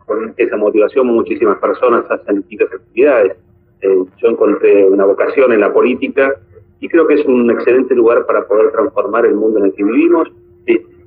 con 0.04 0.34
esa 0.36 0.56
motivación 0.56 1.06
muchísimas 1.06 1.58
personas 1.58 2.04
hacen 2.10 2.36
distintas 2.36 2.72
actividades. 2.74 3.36
Eh, 3.80 4.04
yo 4.18 4.28
encontré 4.28 4.84
una 4.86 5.04
vocación 5.04 5.52
en 5.52 5.60
la 5.60 5.72
política 5.72 6.34
y 6.80 6.88
creo 6.88 7.06
que 7.06 7.14
es 7.14 7.24
un 7.26 7.50
excelente 7.50 7.94
lugar 7.94 8.26
para 8.26 8.46
poder 8.46 8.70
transformar 8.72 9.24
el 9.24 9.34
mundo 9.34 9.60
en 9.60 9.66
el 9.66 9.72
que 9.72 9.84
vivimos 9.84 10.28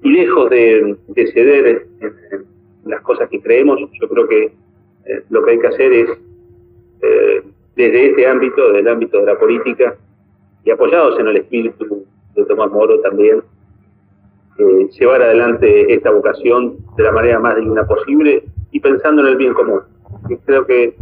y 0.03 0.09
lejos 0.09 0.49
de, 0.49 0.97
ceder 1.33 1.87
en, 1.99 2.45
las 2.85 3.01
cosas 3.01 3.29
que 3.29 3.39
creemos, 3.39 3.79
yo 4.01 4.09
creo 4.09 4.27
que 4.27 4.45
eh, 5.05 5.23
lo 5.29 5.43
que 5.43 5.51
hay 5.51 5.59
que 5.59 5.67
hacer 5.67 5.93
es, 5.93 6.09
eh, 7.03 7.40
desde 7.75 8.09
este 8.09 8.27
ámbito, 8.27 8.67
desde 8.67 8.79
el 8.79 8.87
ámbito 8.87 9.19
de 9.19 9.25
la 9.25 9.39
política, 9.39 9.95
y 10.63 10.71
apoyados 10.71 11.19
en 11.19 11.27
el 11.27 11.37
espíritu 11.37 12.05
de 12.35 12.45
Tomás 12.45 12.71
Moro 12.71 12.99
también, 13.01 13.41
eh, 14.57 14.89
llevar 14.99 15.21
adelante 15.21 15.93
esta 15.93 16.11
vocación 16.11 16.77
de 16.95 17.03
la 17.03 17.11
manera 17.11 17.39
más 17.39 17.55
digna 17.55 17.85
posible 17.87 18.43
y 18.71 18.79
pensando 18.79 19.21
en 19.21 19.29
el 19.29 19.37
bien 19.37 19.53
común. 19.53 19.81
Y 20.29 20.37
creo 20.37 20.65
que 20.65 20.93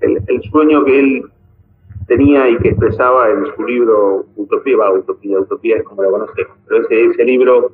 el, 0.00 0.22
el, 0.26 0.42
sueño 0.50 0.84
que 0.84 0.98
él 0.98 1.22
tenía 2.08 2.48
y 2.48 2.56
que 2.58 2.70
expresaba 2.70 3.30
en 3.30 3.46
su 3.54 3.64
libro 3.64 4.26
Utopía, 4.36 4.76
va, 4.76 4.92
Utopía, 4.92 5.38
Utopía 5.38 5.76
es 5.76 5.82
como 5.84 6.02
lo 6.02 6.10
conocemos, 6.10 6.56
pero 6.66 6.82
ese, 6.82 7.04
ese 7.04 7.24
libro 7.24 7.72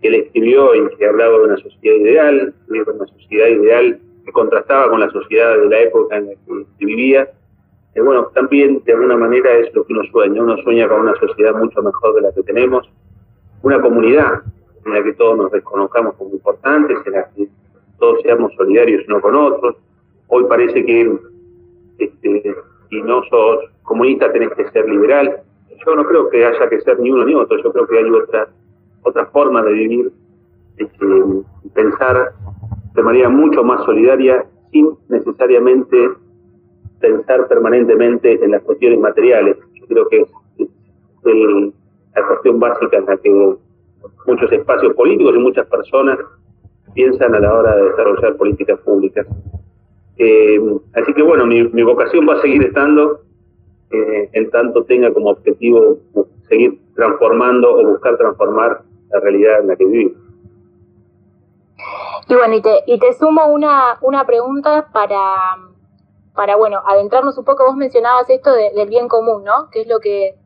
que 0.00 0.08
él 0.08 0.14
escribió 0.16 0.74
y 0.74 0.96
que 0.96 1.06
hablaba 1.06 1.38
de 1.38 1.44
una 1.44 1.56
sociedad 1.58 1.96
ideal, 1.96 2.54
de 2.68 2.82
una 2.82 3.06
sociedad 3.06 3.48
ideal 3.48 4.00
que 4.24 4.32
contrastaba 4.32 4.90
con 4.90 5.00
la 5.00 5.10
sociedad 5.10 5.58
de 5.58 5.68
la 5.68 5.80
época 5.80 6.16
en 6.16 6.26
la 6.26 6.32
que 6.78 6.86
vivía. 6.86 7.30
Eh, 7.94 8.00
bueno, 8.00 8.26
también 8.34 8.82
de 8.84 8.92
alguna 8.92 9.16
manera 9.16 9.52
es 9.58 9.74
lo 9.74 9.84
que 9.84 9.92
uno 9.92 10.02
sueña. 10.10 10.42
Uno 10.42 10.56
sueña 10.58 10.88
con 10.88 11.00
una 11.00 11.14
sociedad 11.16 11.54
mucho 11.54 11.82
mejor 11.82 12.14
de 12.14 12.22
la 12.22 12.32
que 12.32 12.42
tenemos, 12.42 12.88
una 13.62 13.80
comunidad 13.80 14.42
en 14.84 14.92
la 14.92 15.02
que 15.02 15.12
todos 15.14 15.36
nos 15.36 15.52
reconozcamos 15.52 16.14
como 16.16 16.30
importantes, 16.30 16.98
en 17.06 17.12
la 17.12 17.28
que 17.30 17.48
todos 17.98 18.20
seamos 18.22 18.52
solidarios 18.56 19.06
unos 19.08 19.22
con 19.22 19.34
otros. 19.36 19.76
Hoy 20.28 20.44
parece 20.48 20.84
que 20.84 21.18
este, 21.98 22.54
si 22.90 23.02
no 23.02 23.22
sos 23.24 23.70
comunista 23.82 24.32
tenés 24.32 24.50
que 24.54 24.70
ser 24.70 24.88
liberal. 24.88 25.40
Yo 25.84 25.96
no 25.96 26.04
creo 26.04 26.28
que 26.30 26.44
haya 26.44 26.68
que 26.68 26.80
ser 26.80 26.98
ni 27.00 27.10
uno 27.10 27.24
ni 27.24 27.34
otro, 27.34 27.56
yo 27.62 27.72
creo 27.72 27.86
que 27.86 27.98
hay 27.98 28.10
otra 28.10 28.48
otra 29.02 29.26
forma 29.26 29.62
de 29.62 29.72
vivir, 29.72 30.12
este, 30.76 31.06
pensar 31.74 32.32
de 32.94 33.02
manera 33.02 33.28
mucho 33.28 33.62
más 33.64 33.84
solidaria 33.84 34.44
sin 34.70 34.90
necesariamente 35.08 36.10
pensar 37.02 37.48
permanentemente 37.48 38.42
en 38.42 38.52
las 38.52 38.62
cuestiones 38.62 38.98
materiales. 38.98 39.58
Creo 39.88 40.08
que 40.08 40.20
es 40.20 40.28
la 42.14 42.26
cuestión 42.26 42.58
básica 42.58 42.96
en 42.96 43.06
la 43.06 43.16
que 43.18 43.56
muchos 44.26 44.52
espacios 44.52 44.94
políticos 44.94 45.34
y 45.36 45.38
muchas 45.38 45.66
personas 45.66 46.18
piensan 46.94 47.34
a 47.34 47.40
la 47.40 47.52
hora 47.52 47.76
de 47.76 47.90
desarrollar 47.90 48.36
políticas 48.36 48.78
públicas. 48.80 49.26
Eh, 50.16 50.60
así 50.94 51.12
que 51.14 51.22
bueno, 51.22 51.46
mi, 51.46 51.82
vocación 51.82 52.26
va 52.28 52.34
a 52.34 52.40
seguir 52.40 52.62
estando 52.62 53.20
eh, 53.90 54.30
en 54.32 54.50
tanto 54.50 54.84
tenga 54.84 55.12
como 55.12 55.30
objetivo 55.30 55.98
seguir 56.48 56.78
transformando 56.94 57.74
o 57.74 57.86
buscar 57.86 58.16
transformar 58.16 58.82
la 59.10 59.20
realidad 59.20 59.60
en 59.60 59.66
la 59.68 59.76
que 59.76 59.84
vivimos. 59.84 60.22
Y 62.28 62.34
bueno, 62.34 62.54
y 62.54 62.62
te, 62.62 62.70
y 62.86 62.98
te 62.98 63.12
sumo 63.14 63.46
una, 63.46 63.98
una 64.00 64.24
pregunta 64.24 64.88
para, 64.92 65.16
para, 66.34 66.56
bueno, 66.56 66.82
adentrarnos 66.86 67.36
un 67.38 67.44
poco, 67.44 67.64
vos 67.64 67.76
mencionabas 67.76 68.28
esto 68.30 68.52
del 68.52 68.88
bien 68.88 69.08
común, 69.08 69.44
¿no? 69.44 69.68
Que 69.70 69.82
es 69.82 69.86
lo 69.86 70.00
que, 70.00 70.38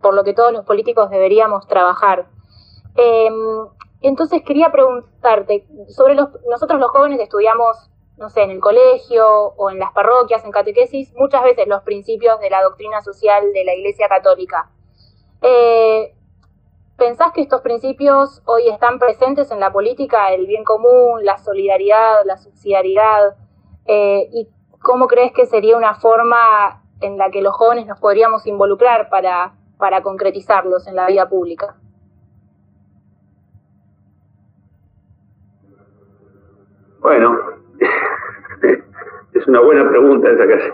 por 0.00 0.14
lo 0.14 0.24
que 0.24 0.32
todos 0.32 0.52
los 0.52 0.64
políticos 0.64 1.10
deberíamos 1.10 1.66
trabajar. 1.66 2.26
Em, 2.96 3.66
entonces 4.00 4.42
quería 4.42 4.70
preguntarte, 4.72 5.66
sobre 5.88 6.14
los, 6.14 6.28
nosotros 6.48 6.80
los 6.80 6.90
jóvenes 6.90 7.20
estudiamos, 7.20 7.90
no 8.16 8.30
sé, 8.30 8.42
en 8.42 8.50
el 8.50 8.60
colegio 8.60 9.26
o 9.28 9.70
en 9.70 9.78
las 9.78 9.92
parroquias, 9.92 10.44
en 10.44 10.52
catequesis, 10.52 11.14
muchas 11.16 11.42
veces 11.42 11.66
los 11.68 11.82
principios 11.82 12.40
de 12.40 12.50
la 12.50 12.62
doctrina 12.62 13.02
social 13.02 13.52
de 13.52 13.64
la 13.64 13.74
Iglesia 13.74 14.08
Católica. 14.08 14.70
Eh, 15.42 16.14
¿Pensás 16.96 17.32
que 17.32 17.40
estos 17.40 17.62
principios 17.62 18.42
hoy 18.44 18.68
están 18.68 18.98
presentes 18.98 19.50
en 19.50 19.60
la 19.60 19.72
política, 19.72 20.32
el 20.32 20.46
bien 20.46 20.64
común, 20.64 21.24
la 21.24 21.38
solidaridad, 21.38 22.24
la 22.26 22.36
subsidiariedad? 22.36 23.36
Eh, 23.86 24.28
¿Y 24.32 24.48
cómo 24.80 25.06
crees 25.06 25.32
que 25.32 25.46
sería 25.46 25.76
una 25.76 25.94
forma 25.94 26.82
en 27.00 27.16
la 27.16 27.30
que 27.30 27.42
los 27.42 27.54
jóvenes 27.54 27.86
nos 27.86 27.98
podríamos 27.98 28.46
involucrar 28.46 29.08
para, 29.08 29.52
para 29.78 30.02
concretizarlos 30.02 30.86
en 30.86 30.96
la 30.96 31.06
vida 31.06 31.28
pública? 31.28 31.76
Bueno, 37.00 37.38
es 39.32 39.46
una 39.46 39.60
buena 39.60 39.88
pregunta 39.88 40.30
esa 40.30 40.46
que 40.46 40.54
hace 40.54 40.72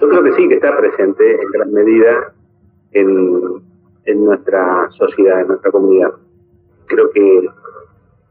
Yo 0.00 0.08
creo 0.08 0.22
que 0.24 0.32
sí, 0.32 0.48
que 0.48 0.56
está 0.56 0.76
presente 0.76 1.42
en 1.42 1.50
gran 1.50 1.72
medida 1.72 2.32
en 2.92 3.64
en 4.06 4.24
nuestra 4.24 4.90
sociedad, 4.92 5.40
en 5.40 5.48
nuestra 5.48 5.70
comunidad. 5.70 6.12
Creo 6.86 7.10
que 7.10 7.48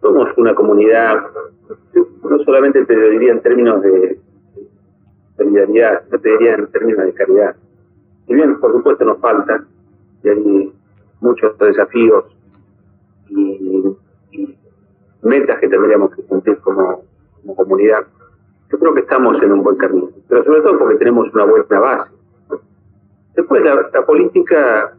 somos 0.04 0.30
una 0.38 0.54
comunidad, 0.54 1.24
no 2.24 2.40
solamente 2.40 2.86
te 2.86 3.10
diría 3.10 3.32
en 3.32 3.42
términos 3.42 3.82
de 3.82 4.20
solidaridad, 5.38 6.04
te 6.10 6.30
diría 6.30 6.56
en 6.56 6.68
términos 6.68 7.06
de 7.06 7.14
caridad. 7.14 7.56
Si 8.28 8.34
bien, 8.34 8.60
por 8.60 8.74
supuesto, 8.74 9.06
nos 9.06 9.20
falta, 9.20 9.64
y 10.24 10.30
hay 10.30 10.74
muchos 11.22 11.58
desafíos 11.58 12.26
y, 13.30 13.96
metas 15.22 15.58
que 15.60 15.70
tendríamos 15.70 16.14
que 16.14 16.22
cumplir 16.24 16.58
como, 16.58 17.06
comunidad, 17.56 18.06
yo 18.70 18.78
creo 18.78 18.94
que 18.94 19.00
estamos 19.00 19.42
en 19.42 19.54
un 19.54 19.64
buen 19.64 19.78
camino, 19.78 20.10
pero 20.28 20.44
sobre 20.44 20.62
todo 20.62 20.80
porque 20.80 20.98
tenemos 20.98 21.34
una 21.34 21.46
buena 21.46 21.80
base. 21.80 22.12
Después, 23.36 23.64
la 23.64 24.06
política 24.06 24.94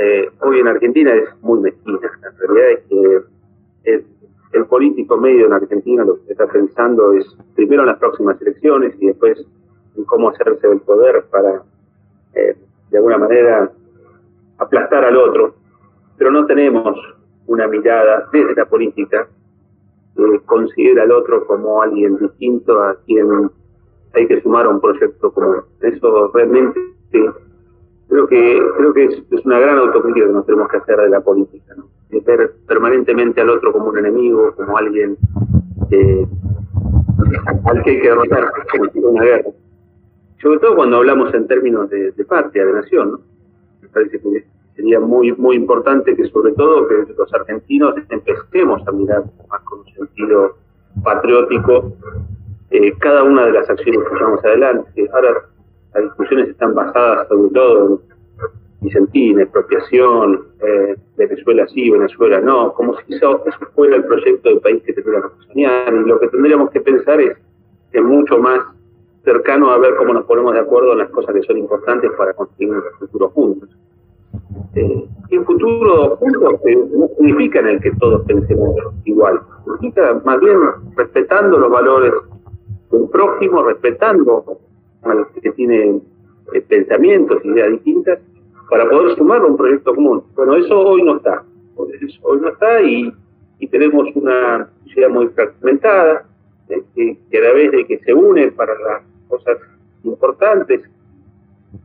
eh, 0.00 0.30
hoy 0.40 0.60
en 0.60 0.68
Argentina 0.68 1.12
es 1.14 1.28
muy 1.42 1.60
mezquina. 1.60 2.10
La 2.22 2.46
realidad 2.46 2.70
es 2.70 2.80
que 2.88 3.22
el, 4.52 4.66
político 4.66 5.16
medio 5.16 5.46
en 5.46 5.52
Argentina 5.52 6.04
lo 6.04 6.16
que 6.24 6.32
está 6.32 6.46
pensando 6.46 7.12
es 7.12 7.26
primero 7.54 7.82
en 7.82 7.88
las 7.88 7.98
próximas 7.98 8.40
elecciones 8.40 8.94
y 9.00 9.06
después 9.06 9.46
en 9.96 10.04
cómo 10.04 10.30
hacerse 10.30 10.68
del 10.68 10.80
poder 10.80 11.24
para, 11.30 11.62
eh, 12.34 12.56
de 12.90 12.96
alguna 12.96 13.18
manera, 13.18 13.70
aplastar 14.58 15.04
al 15.04 15.16
otro. 15.16 15.54
Pero 16.16 16.30
no 16.30 16.46
tenemos 16.46 16.96
una 17.46 17.66
mirada 17.66 18.28
desde 18.32 18.54
la 18.54 18.66
política 18.66 19.26
que 20.16 20.40
considera 20.44 21.04
al 21.04 21.12
otro 21.12 21.46
como 21.46 21.82
alguien 21.82 22.16
distinto 22.18 22.80
a 22.82 22.96
quien 23.06 23.50
hay 24.14 24.26
que 24.26 24.40
sumar 24.42 24.66
a 24.66 24.70
un 24.70 24.80
proyecto 24.80 25.32
común. 25.32 25.62
Eso 25.80 26.30
realmente 26.34 26.80
creo 28.08 28.26
que 28.26 28.62
creo 28.76 28.92
que 28.92 29.04
es, 29.04 29.44
una 29.44 29.58
gran 29.60 29.78
autocrítica 29.78 30.26
que 30.26 30.32
nos 30.32 30.46
tenemos 30.46 30.68
que 30.68 30.76
hacer 30.76 30.96
de 30.96 31.08
la 31.08 31.20
política, 31.20 31.74
¿no? 31.76 31.86
Al 33.40 33.50
otro 33.50 33.72
como 33.72 33.88
un 33.88 33.98
enemigo, 33.98 34.52
como 34.56 34.76
alguien 34.76 35.16
eh, 35.90 36.26
al 37.64 37.82
que 37.82 37.90
hay 37.90 38.00
que 38.00 38.08
derrotar 38.08 38.52
una 38.94 39.22
guerra. 39.22 39.50
Sobre 40.40 40.58
todo 40.58 40.76
cuando 40.76 40.98
hablamos 40.98 41.32
en 41.34 41.46
términos 41.46 41.90
de, 41.90 42.12
patria, 42.26 42.64
de 42.64 42.72
nación, 42.72 43.12
¿no? 43.12 43.20
Me 43.82 43.88
parece 43.88 44.20
que 44.20 44.44
sería 44.76 45.00
muy 45.00 45.32
muy 45.32 45.56
importante 45.56 46.16
que 46.16 46.24
sobre 46.26 46.52
todo 46.52 46.86
que 46.88 47.12
los 47.16 47.34
argentinos 47.34 47.94
empecemos 48.08 48.86
a 48.86 48.92
mirar 48.92 49.24
más 49.50 49.60
con 49.62 49.80
un 49.80 49.86
sentido 49.86 50.56
patriótico 51.02 51.92
eh, 52.70 52.92
cada 52.98 53.24
una 53.24 53.46
de 53.46 53.52
las 53.52 53.68
acciones 53.68 54.00
que 54.08 54.14
llevamos 54.14 54.44
adelante. 54.44 55.10
Ahora 55.12 55.42
las 55.94 56.04
discusiones 56.04 56.48
están 56.48 56.74
basadas 56.74 57.28
sobre 57.28 57.50
todo 57.52 57.86
en 57.86 58.09
Vicentín, 58.80 59.40
expropiación, 59.40 60.40
eh, 60.62 60.96
Venezuela 61.16 61.66
sí, 61.68 61.90
Venezuela 61.90 62.40
no, 62.40 62.72
como 62.72 62.96
si 63.00 63.14
eso, 63.14 63.44
fuera 63.74 63.96
el 63.96 64.04
proyecto 64.04 64.48
del 64.48 64.60
país 64.60 64.82
que 64.84 64.94
tendríamos 64.94 65.32
que 65.32 65.52
soñar. 65.52 65.92
Y 65.92 66.08
lo 66.08 66.18
que 66.18 66.28
tendríamos 66.28 66.70
que 66.70 66.80
pensar 66.80 67.20
es, 67.20 67.36
es 67.92 68.02
mucho 68.02 68.38
más 68.38 68.60
cercano 69.24 69.70
a 69.70 69.78
ver 69.78 69.96
cómo 69.96 70.14
nos 70.14 70.24
ponemos 70.24 70.54
de 70.54 70.60
acuerdo 70.60 70.92
en 70.92 70.98
las 70.98 71.10
cosas 71.10 71.34
que 71.34 71.42
son 71.42 71.58
importantes 71.58 72.10
para 72.16 72.32
construir 72.32 72.72
un 72.72 72.82
futuro 72.98 73.28
juntos. 73.30 73.68
Eh, 74.74 75.08
y 75.28 75.36
un 75.36 75.44
futuro 75.44 76.16
juntos 76.16 76.60
no 76.96 77.08
significa 77.18 77.60
en 77.60 77.68
el 77.68 77.80
que 77.80 77.90
todos 77.92 78.24
pensemos 78.26 78.74
igual, 79.04 79.40
significa 79.64 80.20
más 80.24 80.40
bien 80.40 80.58
respetando 80.96 81.58
los 81.58 81.70
valores 81.70 82.12
del 82.90 83.08
prójimo, 83.08 83.62
respetando 83.62 84.58
a 85.02 85.14
los 85.14 85.28
que 85.28 85.52
tienen 85.52 86.02
eh, 86.52 86.60
pensamientos, 86.62 87.44
ideas 87.44 87.70
distintas, 87.70 88.18
para 88.70 88.88
poder 88.88 89.16
sumar 89.16 89.44
un 89.44 89.56
proyecto 89.56 89.94
común. 89.94 90.22
Bueno, 90.36 90.54
eso 90.56 90.78
hoy 90.78 91.02
no 91.02 91.16
está. 91.16 91.42
hoy 91.74 92.40
no 92.40 92.48
está 92.48 92.80
y, 92.82 93.12
tenemos 93.70 94.08
una 94.14 94.68
sociedad 94.84 95.10
muy 95.10 95.28
fragmentada, 95.28 96.24
eh, 96.68 96.82
que, 96.94 97.38
a 97.38 97.40
la 97.42 97.52
vez 97.52 97.70
de 97.72 97.86
que 97.86 97.98
se 97.98 98.14
une 98.14 98.50
para 98.52 98.72
las 98.78 99.02
cosas 99.28 99.58
importantes, 100.02 100.80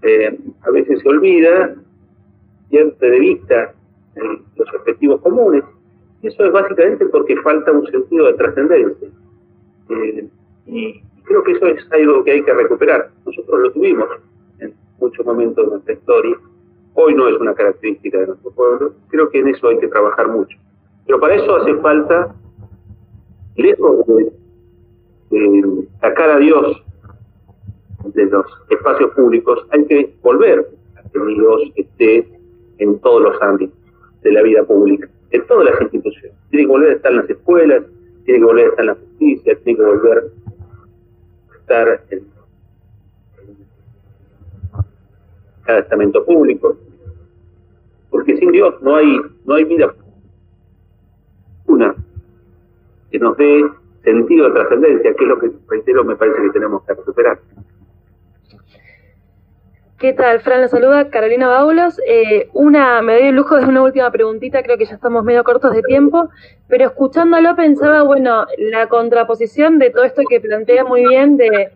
eh, 0.01 0.39
a 0.61 0.71
veces 0.71 1.01
se 1.01 1.09
olvida, 1.09 1.75
pierde 2.69 3.09
de 3.09 3.19
vista 3.19 3.73
los 4.55 4.73
objetivos 4.73 5.21
comunes. 5.21 5.63
Y 6.21 6.27
eso 6.27 6.45
es 6.45 6.51
básicamente 6.51 7.05
porque 7.07 7.35
falta 7.41 7.71
un 7.71 7.85
sentido 7.87 8.27
de 8.27 8.33
trascendencia. 8.33 9.09
y 10.67 11.01
creo 11.23 11.43
que 11.43 11.51
eso 11.51 11.67
es 11.67 11.91
algo 11.91 12.23
que 12.23 12.31
hay 12.31 12.43
que 12.43 12.53
recuperar. 12.53 13.09
Nosotros 13.25 13.59
lo 13.59 13.71
tuvimos 13.73 14.07
en 14.59 14.73
muchos 14.99 15.25
momentos 15.25 15.65
de 15.65 15.71
nuestra 15.71 15.93
historia. 15.93 16.37
Hoy 16.95 17.13
no 17.13 17.27
es 17.27 17.39
una 17.39 17.53
característica 17.53 18.19
de 18.19 18.27
nuestro 18.27 18.51
pueblo. 18.51 18.93
Creo 19.09 19.29
que 19.29 19.39
en 19.39 19.49
eso 19.49 19.67
hay 19.67 19.77
que 19.79 19.87
trabajar 19.87 20.29
mucho. 20.29 20.57
Pero 21.05 21.19
para 21.19 21.35
eso 21.35 21.55
hace 21.55 21.75
falta, 21.75 22.33
lejos 23.55 24.05
de, 24.07 25.87
sacar 26.01 26.31
a 26.31 26.37
Dios 26.37 26.81
de 28.05 28.25
los 28.25 28.45
espacios 28.69 29.11
públicos, 29.11 29.65
hay 29.71 29.85
que 29.85 30.15
volver 30.23 30.67
a 30.95 31.09
que 31.09 31.19
Dios 31.19 31.61
esté 31.75 32.27
en 32.77 32.99
todos 32.99 33.21
los 33.21 33.41
ámbitos 33.41 33.77
de 34.23 34.31
la 34.31 34.41
vida 34.41 34.63
pública, 34.63 35.07
en 35.31 35.45
todas 35.47 35.65
las 35.65 35.81
instituciones. 35.81 36.31
Tiene 36.49 36.65
que 36.65 36.71
volver 36.71 36.91
a 36.91 36.95
estar 36.95 37.11
en 37.11 37.17
las 37.17 37.29
escuelas, 37.29 37.83
tiene 38.23 38.39
que 38.39 38.45
volver 38.45 38.65
a 38.65 38.69
estar 38.69 38.83
en 38.83 38.87
la 38.87 38.95
justicia, 38.95 39.57
tiene 39.63 39.77
que 39.77 39.85
volver 39.85 40.23
estar 41.65 42.01
en, 42.11 42.27
cada 45.63 45.79
estamento 45.79 46.23
público, 46.23 46.77
porque 48.15 48.37
sin 48.37 48.49
Dios 48.53 48.73
no 48.81 48.95
hay, 48.95 49.19
no 49.43 49.55
hay 49.55 49.65
vida 49.65 49.93
una 51.65 51.93
que 53.11 53.19
nos 53.19 53.35
dé 53.35 53.61
sentido 54.05 54.47
de 54.47 54.53
trascendencia, 54.53 55.13
que 55.13 55.23
es 55.23 55.27
lo 55.27 55.37
que, 55.37 55.51
reitero, 55.67 56.05
me 56.05 56.15
parece 56.15 56.41
que 56.43 56.49
tenemos 56.51 56.81
que 56.85 56.93
recuperar. 56.93 57.39
¿Qué 59.99 60.13
tal, 60.13 60.39
Fran? 60.39 60.61
La 60.61 60.69
saluda 60.69 61.09
Carolina 61.09 61.49
Baulos. 61.49 61.99
Eh, 62.07 62.47
una, 62.53 63.01
me 63.01 63.15
doy 63.15 63.27
el 63.27 63.35
lujo 63.35 63.57
de 63.57 63.65
una 63.65 63.83
última 63.83 64.09
preguntita, 64.11 64.63
creo 64.63 64.77
que 64.77 64.85
ya 64.85 64.95
estamos 64.95 65.25
medio 65.25 65.43
cortos 65.43 65.73
de 65.73 65.81
tiempo, 65.81 66.29
pero 66.69 66.85
escuchándolo 66.85 67.53
pensaba, 67.57 68.03
bueno, 68.03 68.45
la 68.57 68.87
contraposición 68.87 69.77
de 69.77 69.89
todo 69.89 70.05
esto 70.05 70.21
que 70.29 70.39
plantea 70.39 70.85
muy 70.85 71.05
bien 71.05 71.35
de 71.35 71.73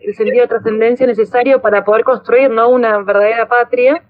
el 0.00 0.14
sentido 0.14 0.42
de 0.42 0.48
trascendencia 0.48 1.06
necesario 1.06 1.60
para 1.60 1.84
poder 1.84 2.04
construir 2.04 2.50
¿no? 2.50 2.68
una 2.68 2.98
verdadera 2.98 3.46
patria. 3.46 4.02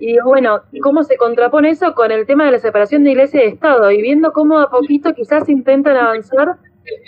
Y 0.00 0.18
bueno, 0.20 0.62
¿cómo 0.82 1.02
se 1.04 1.16
contrapone 1.16 1.70
eso 1.70 1.94
con 1.94 2.12
el 2.12 2.26
tema 2.26 2.44
de 2.44 2.52
la 2.52 2.58
separación 2.58 3.04
de 3.04 3.10
iglesia 3.10 3.44
y 3.44 3.48
Estado? 3.48 3.90
Y 3.90 4.02
viendo 4.02 4.32
cómo 4.32 4.58
a 4.58 4.70
poquito 4.70 5.14
quizás 5.14 5.48
intentan 5.48 5.96
avanzar 5.96 6.56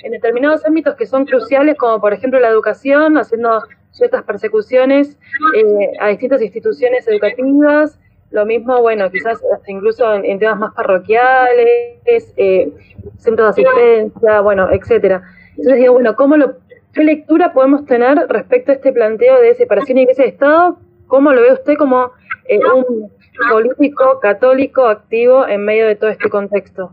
en 0.04 0.12
determinados 0.12 0.64
ámbitos 0.66 0.94
que 0.96 1.06
son 1.06 1.24
cruciales, 1.24 1.76
como 1.76 2.00
por 2.00 2.12
ejemplo 2.12 2.40
la 2.40 2.48
educación, 2.48 3.18
haciendo 3.18 3.62
ciertas 3.90 4.22
persecuciones 4.24 5.18
eh, 5.56 5.92
a 6.00 6.08
distintas 6.08 6.42
instituciones 6.42 7.06
educativas, 7.08 7.98
lo 8.30 8.44
mismo, 8.44 8.80
bueno, 8.82 9.10
quizás 9.10 9.40
incluso 9.66 10.14
en, 10.14 10.38
temas 10.38 10.58
más 10.58 10.74
parroquiales, 10.74 12.32
eh, 12.36 12.72
centros 13.16 13.56
de 13.56 13.62
asistencia, 13.62 14.40
bueno, 14.40 14.68
etcétera. 14.70 15.22
Entonces 15.50 15.76
digo, 15.76 15.94
bueno, 15.94 16.14
¿cómo 16.14 16.36
lo, 16.36 16.56
¿qué 16.92 17.04
lectura 17.04 17.52
podemos 17.52 17.84
tener 17.86 18.18
respecto 18.28 18.72
a 18.72 18.74
este 18.74 18.92
planteo 18.92 19.40
de 19.40 19.54
separación 19.54 19.96
de 19.96 20.02
iglesia 20.02 20.26
y 20.26 20.28
Estado? 20.30 20.78
¿Cómo 21.06 21.32
lo 21.32 21.40
ve 21.40 21.52
usted 21.52 21.74
como 21.76 22.12
eh, 22.48 22.58
un 22.58 23.10
político 23.50 24.20
católico 24.20 24.86
activo 24.86 25.46
en 25.46 25.64
medio 25.64 25.86
de 25.86 25.96
todo 25.96 26.10
este 26.10 26.28
contexto? 26.28 26.92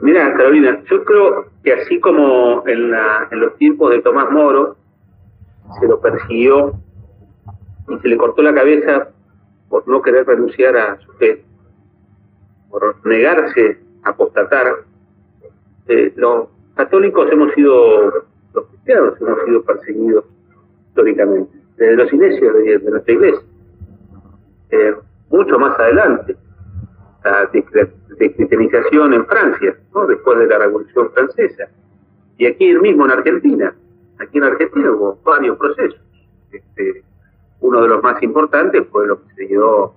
Mira, 0.00 0.34
Carolina, 0.36 0.82
yo 0.90 1.04
creo 1.04 1.46
que 1.62 1.72
así 1.72 1.98
como 2.00 2.62
en, 2.66 2.90
los 2.90 3.56
tiempos 3.56 3.90
de 3.90 4.02
Tomás 4.02 4.30
Moro 4.30 4.76
se 5.80 5.88
lo 5.88 6.00
persiguió 6.00 6.74
y 7.88 7.98
se 8.00 8.08
le 8.08 8.16
cortó 8.16 8.42
la 8.42 8.54
cabeza 8.54 9.08
por 9.68 9.88
no 9.88 10.02
querer 10.02 10.26
renunciar 10.26 10.76
a 10.76 10.98
su 11.00 11.12
fe, 11.14 11.42
por 12.68 12.96
negarse 13.06 13.78
a 14.02 14.10
apostatar, 14.10 14.74
eh, 15.88 16.12
los 16.16 16.48
católicos 16.74 17.30
hemos 17.30 17.52
sido, 17.54 18.26
los 18.54 18.66
cristianos 18.66 19.14
hemos 19.20 19.44
sido 19.44 19.62
perseguidos 19.62 20.24
históricamente, 20.88 21.58
desde 21.76 21.96
los 21.96 22.12
inicios 22.12 22.54
de, 22.54 22.90
nuestra 22.90 23.12
iglesia. 23.12 23.42
Eh, 24.70 24.94
mucho 25.30 25.58
más 25.58 25.78
adelante, 25.78 26.36
la 27.24 27.48
de 27.52 28.34
cristianización 28.34 29.14
en 29.14 29.26
Francia, 29.26 29.74
después 30.08 30.38
de 30.38 30.46
la 30.46 30.58
Revolución 30.58 31.10
Francesa. 31.12 31.68
Y 32.38 32.46
aquí 32.46 32.74
mismo 32.74 33.04
en 33.06 33.12
Argentina, 33.12 33.74
aquí 34.18 34.38
en 34.38 34.44
Argentina 34.44 34.90
hubo 34.90 35.18
varios 35.24 35.56
procesos. 35.56 36.00
Este, 36.52 37.02
uno 37.60 37.82
de 37.82 37.88
los 37.88 38.02
más 38.02 38.22
importantes 38.22 38.86
fue 38.90 39.06
lo 39.06 39.22
que 39.22 39.34
se 39.34 39.46
dio 39.46 39.94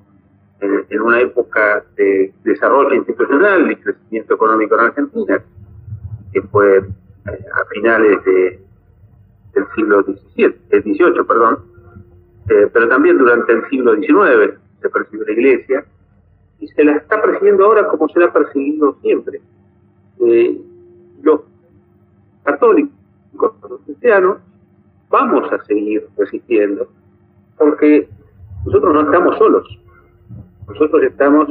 en, 0.59 1.01
una 1.01 1.21
época 1.21 1.83
de 1.95 2.33
desarrollo 2.43 2.95
institucional 2.95 3.71
y 3.71 3.75
crecimiento 3.75 4.35
económico 4.35 4.75
en 4.75 4.81
Argentina, 4.81 5.43
que 6.31 6.41
fue 6.43 6.77
eh, 6.77 6.81
a 7.25 7.65
finales 7.73 8.23
de, 8.25 8.59
del 9.53 9.65
siglo 9.75 10.03
XVII, 10.03 10.55
XVIII, 10.69 11.23
perdón, 11.27 11.59
eh, 12.49 12.69
pero 12.71 12.87
también 12.87 13.17
durante 13.17 13.53
el 13.53 13.67
siglo 13.69 13.95
XIX 13.95 14.57
se 14.81 14.89
percibió 14.89 15.25
la 15.25 15.31
Iglesia 15.33 15.85
y 16.59 16.67
se 16.69 16.83
la 16.83 16.93
está 16.93 17.21
persiguiendo 17.21 17.65
ahora 17.65 17.87
como 17.87 18.07
se 18.09 18.19
la 18.19 18.27
ha 18.27 18.33
perseguido 18.33 18.97
siempre. 19.01 19.41
Eh, 20.19 20.57
los 21.21 21.41
católicos, 22.43 22.93
los 23.69 23.81
cristianos, 23.81 24.37
vamos 25.09 25.51
a 25.51 25.63
seguir 25.65 26.07
resistiendo, 26.17 26.87
porque 27.57 28.07
nosotros 28.65 28.93
no 28.93 29.01
estamos 29.01 29.37
solos, 29.37 29.79
nosotros 30.67 31.03
estamos 31.03 31.49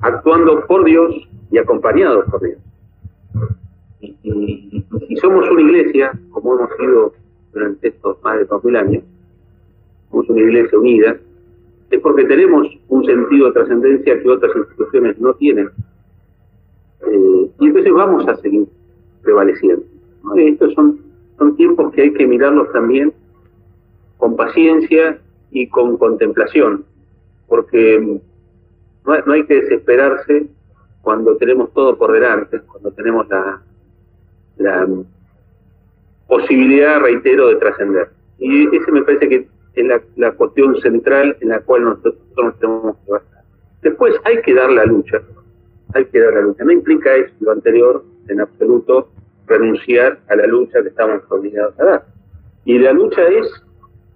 actuando 0.00 0.66
por 0.66 0.84
Dios 0.84 1.14
y 1.50 1.58
acompañados 1.58 2.26
por 2.30 2.42
Dios. 2.42 2.58
Y, 4.22 4.84
si 5.08 5.16
somos 5.16 5.48
una 5.50 5.60
iglesia, 5.60 6.12
como 6.30 6.54
hemos 6.54 6.70
sido 6.76 7.12
durante 7.52 7.88
estos 7.88 8.22
más 8.22 8.38
de 8.38 8.44
dos 8.44 8.64
mil 8.64 8.76
años, 8.76 9.02
somos 10.10 10.28
una 10.28 10.40
iglesia 10.40 10.78
unida, 10.78 11.16
es 11.90 12.00
porque 12.00 12.24
tenemos 12.24 12.66
un 12.88 13.04
sentido 13.04 13.46
de 13.46 13.52
trascendencia 13.52 14.22
que 14.22 14.28
otras 14.28 14.54
instituciones 14.56 15.18
no 15.18 15.34
tienen. 15.34 15.68
Eh, 17.06 17.50
y 17.60 17.66
entonces 17.66 17.92
vamos 17.92 18.26
a 18.28 18.36
seguir 18.36 18.66
prevaleciendo. 19.22 19.84
Estos 20.36 20.72
son, 20.74 21.00
son 21.36 21.56
tiempos 21.56 21.92
que 21.92 22.02
hay 22.02 22.12
que 22.12 22.26
mirarlos 22.26 22.72
también 22.72 23.12
con 24.16 24.36
paciencia 24.36 25.18
y 25.50 25.66
con 25.66 25.98
contemplación, 25.98 26.84
porque 27.48 28.20
no, 29.04 29.18
no 29.26 29.32
hay 29.32 29.44
que 29.44 29.62
desesperarse 29.62 30.46
cuando 31.02 31.36
tenemos 31.36 31.72
todo 31.74 31.98
por 31.98 32.12
delante, 32.12 32.60
cuando 32.60 32.92
tenemos 32.92 33.28
la, 33.28 33.60
la 34.56 34.86
posibilidad, 36.26 37.00
reitero, 37.00 37.48
de 37.48 37.56
trascender. 37.56 38.08
Y 38.38 38.74
ese 38.74 38.90
me 38.92 39.02
parece 39.02 39.28
que 39.28 39.48
es 39.74 39.86
la, 39.86 40.00
la, 40.16 40.32
cuestión 40.32 40.80
central 40.80 41.36
en 41.40 41.48
la 41.48 41.60
cual 41.60 41.84
nosotros 41.84 42.16
nos 42.36 42.58
tenemos 42.58 42.96
que 43.04 43.12
basar. 43.12 43.42
Después 43.82 44.14
hay 44.24 44.40
que 44.42 44.54
dar 44.54 44.70
la 44.70 44.84
lucha, 44.84 45.20
hay 45.94 46.04
que 46.06 46.20
dar 46.20 46.34
la 46.34 46.40
lucha. 46.42 46.64
No 46.64 46.72
implica 46.72 47.14
eso, 47.14 47.32
lo 47.40 47.52
anterior, 47.52 48.04
en 48.28 48.40
absoluto, 48.40 49.08
renunciar 49.46 50.18
a 50.28 50.36
la 50.36 50.46
lucha 50.46 50.82
que 50.82 50.88
estamos 50.88 51.22
obligados 51.28 51.78
a 51.80 51.84
dar. 51.84 52.04
Y 52.64 52.78
la 52.78 52.92
lucha 52.92 53.22
es 53.28 53.46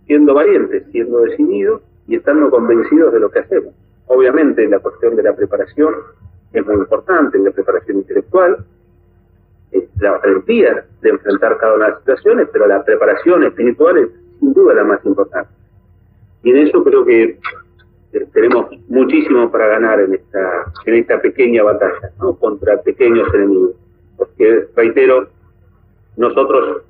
siendo 0.07 0.35
valientes, 0.35 0.85
siendo 0.93 1.21
decididos 1.21 1.83
y 2.07 2.17
estando 2.17 2.51
convencidos 2.51 3.13
de 3.13 3.21
lo 3.21 3.31
que 3.31 3.41
hacemos. 3.41 3.75
Obviamente 4.07 4.67
la 4.69 4.79
cuestión 4.79 5.17
de 5.17 5.23
la 5.23 5.35
preparación 5.35 5.95
es 6.53 6.65
muy 6.65 6.77
importante, 6.77 7.39
la 7.39 7.51
preparación 7.51 7.99
intelectual, 7.99 8.65
la 10.01 10.13
valentía 10.13 10.85
de 11.01 11.11
enfrentar 11.11 11.59
cada 11.59 11.75
una 11.75 11.85
de 11.87 11.91
las 11.93 12.01
situaciones, 12.01 12.49
pero 12.53 12.67
la 12.67 12.85
preparación 12.85 13.45
espiritual 13.45 13.99
es 13.99 14.09
sin 14.41 14.53
duda 14.53 14.75
la 14.75 14.85
más 14.85 15.05
importante. 15.05 15.51
Y 16.43 16.51
en 16.51 16.59
eso 16.59 16.83
creo 16.85 17.05
que 17.05 17.39
eh, 18.13 18.27
tenemos 18.33 18.67
muchísimo 18.89 19.51
para 19.51 19.67
ganar 19.67 20.01
en 20.01 20.15
esta, 20.15 20.73
en 20.85 20.95
esta 20.95 21.21
pequeña 21.21 21.63
batalla, 21.63 22.11
¿no? 22.21 22.35
contra 22.35 22.81
pequeños 22.83 23.33
enemigos. 23.35 23.73
Porque, 24.17 24.67
reitero, 24.75 25.29
nosotros 26.17 26.83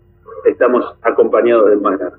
estamos 0.45 0.85
acompañados 1.03 1.71
del 1.71 1.81
más 1.81 1.99
grande. 1.99 2.17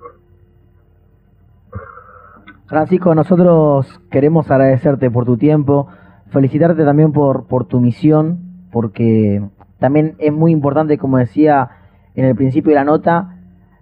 Francisco, 2.67 3.15
nosotros 3.15 4.01
queremos 4.11 4.51
agradecerte 4.51 5.09
por 5.09 5.25
tu 5.25 5.37
tiempo, 5.37 5.87
felicitarte 6.31 6.83
también 6.83 7.13
por, 7.13 7.47
por 7.47 7.65
tu 7.65 7.79
misión, 7.79 8.39
porque 8.71 9.41
también 9.79 10.15
es 10.19 10.33
muy 10.33 10.51
importante, 10.51 10.97
como 10.97 11.17
decía 11.17 11.69
en 12.15 12.25
el 12.25 12.35
principio 12.35 12.71
de 12.71 12.75
la 12.75 12.83
nota, 12.83 13.37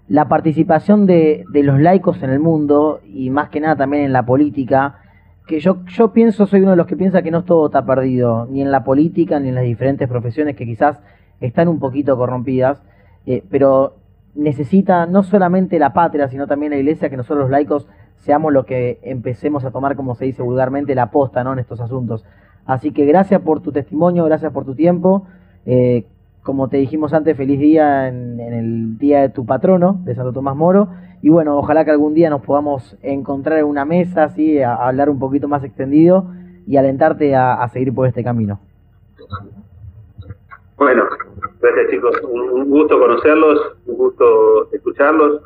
la 0.07 0.27
participación 0.27 1.05
de, 1.05 1.45
los 1.51 1.79
laicos 1.79 2.21
en 2.21 2.29
el 2.29 2.39
mundo 2.39 3.01
y 3.05 3.29
más 3.29 3.49
que 3.49 3.59
nada 3.59 3.75
también 3.75 4.03
en 4.03 4.13
la 4.13 4.25
política, 4.25 4.99
que 5.47 5.59
yo, 5.59 5.83
yo 5.85 6.11
pienso, 6.11 6.45
soy 6.47 6.61
uno 6.61 6.71
de 6.71 6.77
los 6.77 6.87
que 6.87 6.97
piensa 6.97 7.21
que 7.21 7.31
no 7.31 7.43
todo 7.43 7.67
está 7.67 7.85
perdido, 7.85 8.47
ni 8.49 8.61
en 8.61 8.71
la 8.71 8.83
política, 8.83 9.39
ni 9.39 9.49
en 9.49 9.55
las 9.55 9.63
diferentes 9.63 10.07
profesiones 10.07 10.55
que 10.55 10.65
quizás 10.65 10.99
están 11.39 11.67
un 11.67 11.79
poquito 11.79 12.17
corrompidas, 12.17 12.81
eh, 13.25 13.43
pero 13.49 13.95
necesita 14.35 15.05
no 15.05 15.23
solamente 15.23 15.79
la 15.79 15.93
patria, 15.93 16.27
sino 16.27 16.45
también 16.45 16.71
la 16.71 16.77
iglesia, 16.77 17.09
que 17.09 17.17
nosotros 17.17 17.39
los 17.39 17.49
laicos 17.49 17.87
seamos 18.17 18.51
los 18.53 18.65
que 18.65 18.99
empecemos 19.03 19.63
a 19.65 19.71
tomar, 19.71 19.95
como 19.95 20.15
se 20.15 20.25
dice 20.25 20.41
vulgarmente, 20.41 20.95
la 20.95 21.11
posta 21.11 21.43
¿no? 21.43 21.53
en 21.53 21.59
estos 21.59 21.79
asuntos. 21.79 22.25
Así 22.65 22.91
que 22.91 23.05
gracias 23.05 23.41
por 23.41 23.61
tu 23.61 23.71
testimonio, 23.71 24.25
gracias 24.25 24.51
por 24.51 24.65
tu 24.65 24.75
tiempo. 24.75 25.27
Eh, 25.65 26.05
como 26.45 26.69
te 26.69 26.77
dijimos 26.77 27.11
antes, 27.13 27.35
feliz 27.35 27.59
día 27.59 28.07
en, 28.07 28.39
el 28.39 28.97
día 28.99 29.21
de 29.21 29.29
tu 29.29 29.47
patrono, 29.47 29.99
de 30.03 30.13
Santo 30.13 30.31
Tomás 30.31 30.55
Moro. 30.55 30.89
Y 31.23 31.29
bueno, 31.29 31.57
ojalá 31.57 31.83
que 31.83 31.91
algún 31.91 32.13
día 32.13 32.29
nos 32.29 32.43
podamos 32.43 32.95
encontrar 33.01 33.57
en 33.57 33.65
una 33.65 33.83
mesa, 33.83 34.25
así, 34.25 34.61
a, 34.61 34.75
hablar 34.75 35.09
un 35.09 35.17
poquito 35.17 35.47
más 35.47 35.63
extendido 35.63 36.31
y 36.67 36.77
alentarte 36.77 37.35
a, 37.35 37.67
seguir 37.69 37.95
por 37.95 38.07
este 38.07 38.23
camino. 38.23 38.59
Bueno, 40.77 41.05
gracias 41.59 41.89
chicos. 41.89 42.15
Un, 42.29 42.69
gusto 42.69 42.99
conocerlos, 42.99 43.77
un 43.87 43.97
gusto 43.97 44.71
escucharlos 44.71 45.41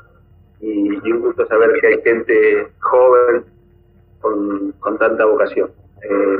y, 0.59 0.89
un 1.11 1.21
gusto 1.21 1.47
saber 1.47 1.71
que 1.79 1.87
hay 1.87 2.01
gente 2.01 2.67
joven 2.79 3.45
con, 4.19 4.97
tanta 4.97 5.23
vocación. 5.23 5.69
Eh, 6.03 6.39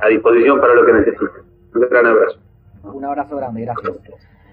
a 0.00 0.08
disposición 0.08 0.60
para 0.60 0.74
lo 0.74 0.84
que 0.84 0.92
necesiten. 0.94 1.28
Un 1.74 1.80
gran 1.88 2.06
abrazo. 2.06 2.38
Un 2.82 3.04
abrazo 3.04 3.36
grande, 3.36 3.62
gracias. 3.62 3.92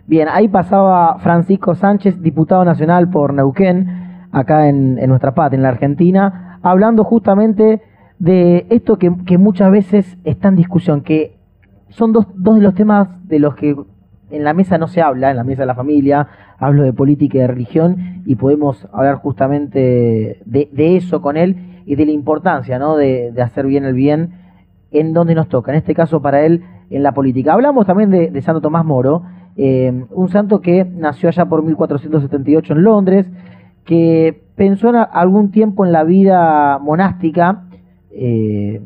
Bien, 0.06 0.28
ahí 0.32 0.48
pasaba 0.48 1.18
Francisco 1.20 1.76
Sánchez, 1.76 2.22
diputado 2.22 2.64
nacional 2.64 3.10
por 3.10 3.34
Neuquén, 3.34 4.28
acá 4.32 4.70
en, 4.70 4.96
nuestra 5.08 5.34
patria, 5.34 5.58
en 5.58 5.64
la 5.64 5.70
Argentina, 5.70 6.60
hablando 6.62 7.04
justamente 7.04 7.82
de 8.20 8.68
esto 8.70 8.98
que, 8.98 9.38
muchas 9.38 9.72
veces 9.72 10.18
está 10.24 10.48
en 10.48 10.56
discusión, 10.56 11.02
que 11.02 11.38
son 11.90 12.14
dos, 12.14 12.28
dos 12.36 12.56
de 12.56 12.62
los 12.62 12.74
temas 12.74 13.10
de 13.28 13.40
los 13.40 13.56
que 13.56 13.76
en 14.30 14.44
la 14.44 14.54
mesa 14.54 14.78
no 14.78 14.88
se 14.88 15.02
habla, 15.02 15.32
en 15.32 15.38
la 15.38 15.44
mesa 15.44 15.64
de 15.64 15.68
la 15.68 15.76
familia, 15.76 16.28
hablo 16.58 16.84
de 16.84 16.94
política 16.94 17.38
y 17.38 17.42
de 17.42 17.48
religión, 17.48 18.24
y 18.26 18.36
podemos 18.36 18.88
hablar 18.92 19.16
justamente 19.16 20.42
de, 20.46 20.98
eso 20.98 21.22
con 21.22 21.38
él 21.38 21.84
y 21.86 21.96
de 21.96 22.06
la 22.06 22.12
importancia 22.12 22.80
¿no? 22.80 22.98
de, 22.98 23.32
de 23.32 23.42
hacer 23.42 23.66
bien 23.66 23.86
el 23.86 23.94
bien 23.94 24.47
en 24.92 25.14
donde 25.14 25.36
nos 25.36 25.50
toca. 25.50 25.72
En 25.72 25.78
este 25.78 25.94
caso, 25.94 26.22
para 26.22 26.46
él, 26.46 26.64
en 26.90 27.04
la 27.04 27.14
política. 27.14 27.54
Hablamos 27.54 27.86
también 27.86 28.12
de, 28.12 28.42
Santo 28.42 28.62
Tomás 28.62 28.86
Moro, 28.86 29.24
eh, 29.56 30.06
un 30.12 30.30
santo 30.30 30.62
que 30.62 30.86
nació 30.86 31.30
allá 31.30 31.46
por 31.46 31.64
1478 31.64 32.74
en 32.74 32.84
Londres, 32.84 33.30
que 33.86 34.44
pensó 34.56 34.92
algún 35.12 35.52
tiempo 35.52 35.86
en 35.86 35.92
la 35.92 36.04
vida 36.04 36.80
monástica. 36.80 37.64
Eh, 38.12 38.82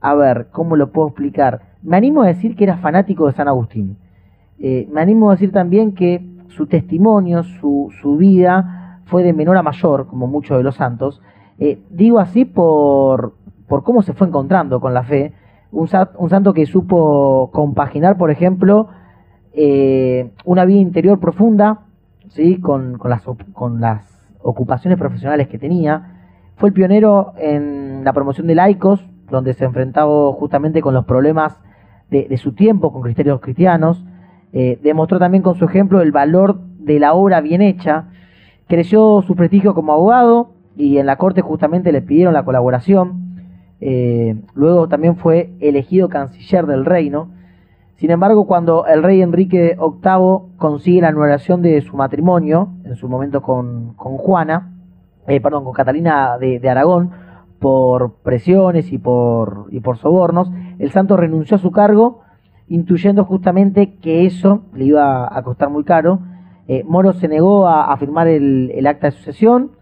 a 0.00 0.14
ver, 0.14 0.48
¿cómo 0.50 0.76
lo 0.76 0.90
puedo 0.90 1.08
explicar? 1.08 1.62
Me 1.82 1.96
animo 1.96 2.22
a 2.22 2.26
decir 2.26 2.56
que 2.56 2.64
era 2.64 2.78
fanático 2.78 3.26
de 3.26 3.32
San 3.32 3.48
Agustín. 3.48 3.96
Eh, 4.58 4.88
me 4.92 5.00
animo 5.00 5.30
a 5.30 5.34
decir 5.34 5.52
también 5.52 5.92
que 5.92 6.22
su 6.48 6.66
testimonio, 6.66 7.42
su, 7.42 7.92
su, 8.00 8.16
vida, 8.16 9.00
fue 9.06 9.22
de 9.22 9.32
menor 9.32 9.56
a 9.56 9.62
mayor, 9.62 10.06
como 10.06 10.26
muchos 10.26 10.56
de 10.56 10.62
los 10.62 10.76
santos. 10.76 11.20
digo 11.90 12.20
así 12.20 12.44
por, 12.44 13.34
por 13.66 13.82
cómo 13.82 14.02
se 14.02 14.12
fue 14.12 14.26
encontrando 14.26 14.80
con 14.80 14.94
la 14.94 15.04
fe 15.04 15.32
un, 15.74 15.88
santo 15.88 16.54
que 16.54 16.66
supo 16.66 17.50
compaginar, 17.52 18.16
por 18.16 18.30
ejemplo, 18.30 18.88
eh, 19.52 20.30
una 20.44 20.64
vida 20.64 20.80
interior 20.80 21.18
profunda, 21.18 21.80
¿sí? 22.28 22.60
Con, 22.60 22.98
las, 23.04 23.24
con 23.52 23.80
las 23.80 24.06
ocupaciones 24.40 24.98
profesionales 24.98 25.48
que 25.48 25.58
tenía. 25.58 26.12
Fue 26.56 26.68
el 26.68 26.72
pionero 26.72 27.32
en 27.36 28.04
la 28.04 28.12
promoción 28.12 28.46
de 28.46 28.54
laicos, 28.54 29.04
donde 29.30 29.54
se 29.54 29.64
enfrentaba 29.64 30.32
justamente 30.32 30.80
con 30.80 30.94
los 30.94 31.04
problemas 31.04 31.60
de, 32.10 32.36
su 32.36 32.52
tiempo, 32.52 32.92
con 32.92 33.02
criterios 33.02 33.40
cristianos. 33.40 34.04
Eh, 34.52 34.78
demostró 34.82 35.18
también 35.18 35.42
con 35.42 35.56
su 35.56 35.64
ejemplo 35.64 36.00
el 36.00 36.12
valor 36.12 36.60
de 36.78 37.00
la 37.00 37.14
obra 37.14 37.40
bien 37.40 37.60
hecha. 37.60 38.10
Creció 38.68 39.22
su 39.26 39.34
prestigio 39.34 39.74
como 39.74 39.92
abogado 39.92 40.52
y 40.76 40.98
en 40.98 41.06
la 41.06 41.16
corte 41.16 41.40
justamente 41.40 41.90
le 41.90 42.02
pidieron 42.02 42.34
la 42.34 42.44
colaboración. 42.44 43.23
Eh, 43.86 44.34
luego 44.54 44.88
también 44.88 45.16
fue 45.16 45.52
elegido 45.60 46.08
canciller 46.08 46.64
del 46.64 46.86
reino. 46.86 47.28
Sin 47.96 48.10
embargo, 48.10 48.46
cuando 48.46 48.86
el 48.86 49.02
rey 49.02 49.20
Enrique 49.20 49.76
VIII 49.78 50.56
consigue 50.56 51.02
la 51.02 51.08
anulación 51.08 51.60
de 51.60 51.82
su 51.82 51.94
matrimonio, 51.94 52.70
en 52.84 52.96
su 52.96 53.10
momento 53.10 53.42
con, 53.42 53.92
Juana, 53.94 54.72
eh, 55.26 55.38
perdón, 55.38 55.64
con 55.64 55.74
Catalina 55.74 56.38
de, 56.38 56.66
Aragón, 56.66 57.10
por 57.58 58.14
presiones 58.22 58.90
y 58.90 58.96
por, 58.96 59.66
y 59.70 59.80
por 59.80 59.98
sobornos, 59.98 60.50
el 60.78 60.90
santo 60.90 61.18
renunció 61.18 61.56
a 61.56 61.60
su 61.60 61.70
cargo, 61.70 62.22
intuyendo 62.68 63.26
justamente 63.26 63.96
que 63.96 64.24
eso 64.24 64.62
le 64.72 64.86
iba 64.86 65.28
a 65.30 65.42
costar 65.42 65.68
muy 65.68 65.84
caro. 65.84 66.20
Eh, 66.68 66.84
Moro 66.86 67.12
se 67.12 67.28
negó 67.28 67.68
a, 67.68 67.94
firmar 67.98 68.28
el, 68.28 68.86
acta 68.86 69.08
de 69.08 69.10
sucesión, 69.10 69.72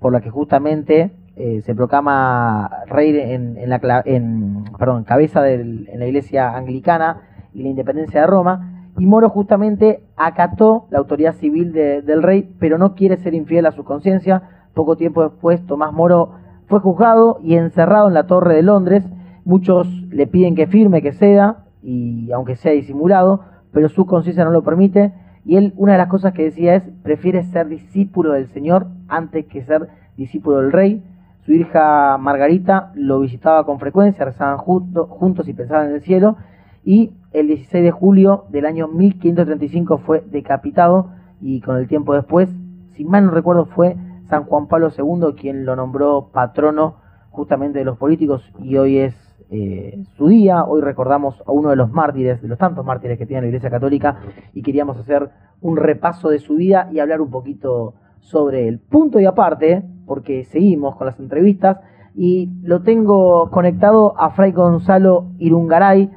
por 0.00 0.12
la 0.12 0.20
que 0.20 0.28
justamente 0.28 1.12
eh, 1.36 1.62
se 1.62 1.74
proclama 1.74 2.70
rey 2.86 3.16
en, 3.18 3.56
la 3.68 4.02
en, 4.04 4.64
perdón, 4.78 5.04
cabeza 5.04 5.42
del, 5.42 5.88
en 5.88 6.00
la 6.00 6.06
iglesia 6.06 6.56
anglicana 6.56 7.22
y 7.52 7.62
la 7.62 7.68
independencia 7.68 8.22
de 8.22 8.26
Roma, 8.26 8.76
y 8.98 9.06
Moro 9.06 9.28
justamente 9.28 10.00
acató 10.16 10.86
la 10.90 10.98
autoridad 10.98 11.34
civil 11.34 11.72
del 11.72 12.22
rey, 12.22 12.54
pero 12.58 12.78
no 12.78 12.94
quiere 12.94 13.18
ser 13.18 13.34
infiel 13.34 13.66
a 13.66 13.72
su 13.72 13.84
conciencia. 13.84 14.42
Poco 14.72 14.96
tiempo 14.96 15.22
después, 15.22 15.64
Tomás 15.66 15.92
Moro 15.92 16.32
fue 16.66 16.80
juzgado 16.80 17.38
y 17.42 17.56
encerrado 17.56 18.08
en 18.08 18.14
la 18.14 18.26
Torre 18.26 18.54
de 18.54 18.62
Londres. 18.62 19.04
Muchos 19.44 19.86
le 20.10 20.26
piden 20.26 20.54
que 20.54 20.66
firme, 20.66 21.02
que 21.02 21.12
ceda, 21.12 21.66
y 21.82 22.32
aunque 22.32 22.56
sea 22.56 22.72
disimulado, 22.72 23.42
pero 23.70 23.90
su 23.90 24.06
conciencia 24.06 24.44
no 24.44 24.50
lo 24.50 24.64
permite. 24.64 25.12
Y 25.44 25.56
él, 25.56 25.74
una 25.76 25.92
de 25.92 25.98
las 25.98 26.08
cosas 26.08 26.32
que 26.32 26.44
decía 26.44 26.74
es, 26.74 26.82
prefiere 27.02 27.42
ser 27.44 27.68
discípulo 27.68 28.32
del 28.32 28.48
Señor 28.48 28.86
antes 29.08 29.44
que 29.46 29.62
ser 29.62 29.88
discípulo 30.16 30.62
del 30.62 30.72
rey. 30.72 31.04
Su 31.46 31.52
hija 31.52 32.18
Margarita 32.18 32.90
lo 32.96 33.20
visitaba 33.20 33.64
con 33.64 33.78
frecuencia, 33.78 34.24
rezaban 34.24 34.58
juntos 34.58 35.48
y 35.48 35.52
pensaban 35.52 35.90
en 35.90 35.94
el 35.94 36.02
cielo. 36.02 36.36
Y 36.82 37.12
el 37.30 37.46
16 37.46 37.84
de 37.84 37.92
julio 37.92 38.46
del 38.48 38.66
año 38.66 38.88
1535 38.88 39.98
fue 39.98 40.24
decapitado 40.28 41.12
y 41.40 41.60
con 41.60 41.76
el 41.76 41.86
tiempo 41.86 42.14
después, 42.14 42.50
si 42.96 43.04
mal 43.04 43.26
no 43.26 43.30
recuerdo, 43.30 43.66
fue 43.66 43.96
San 44.28 44.42
Juan 44.42 44.66
Pablo 44.66 44.90
II 44.90 45.40
quien 45.40 45.64
lo 45.64 45.76
nombró 45.76 46.30
patrono 46.32 46.96
justamente 47.30 47.78
de 47.78 47.84
los 47.84 47.96
políticos 47.96 48.42
y 48.58 48.76
hoy 48.76 48.98
es 48.98 49.14
eh, 49.48 50.02
su 50.16 50.26
día. 50.26 50.64
Hoy 50.64 50.80
recordamos 50.80 51.40
a 51.46 51.52
uno 51.52 51.70
de 51.70 51.76
los 51.76 51.92
mártires, 51.92 52.42
de 52.42 52.48
los 52.48 52.58
tantos 52.58 52.84
mártires 52.84 53.18
que 53.18 53.26
tiene 53.26 53.42
la 53.42 53.48
Iglesia 53.48 53.70
Católica 53.70 54.18
y 54.52 54.62
queríamos 54.62 54.98
hacer 54.98 55.30
un 55.60 55.76
repaso 55.76 56.28
de 56.28 56.40
su 56.40 56.56
vida 56.56 56.88
y 56.90 56.98
hablar 56.98 57.20
un 57.20 57.30
poquito 57.30 57.94
sobre 58.18 58.66
el 58.66 58.80
punto 58.80 59.20
y 59.20 59.26
aparte, 59.26 59.84
porque 60.06 60.44
seguimos 60.44 60.96
con 60.96 61.06
las 61.06 61.18
entrevistas, 61.18 61.78
y 62.14 62.48
lo 62.62 62.82
tengo 62.82 63.50
conectado 63.50 64.18
a 64.18 64.30
Fray 64.30 64.52
Gonzalo 64.52 65.26
Irungaray, 65.38 66.10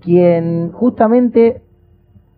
quien 0.00 0.72
justamente 0.72 1.62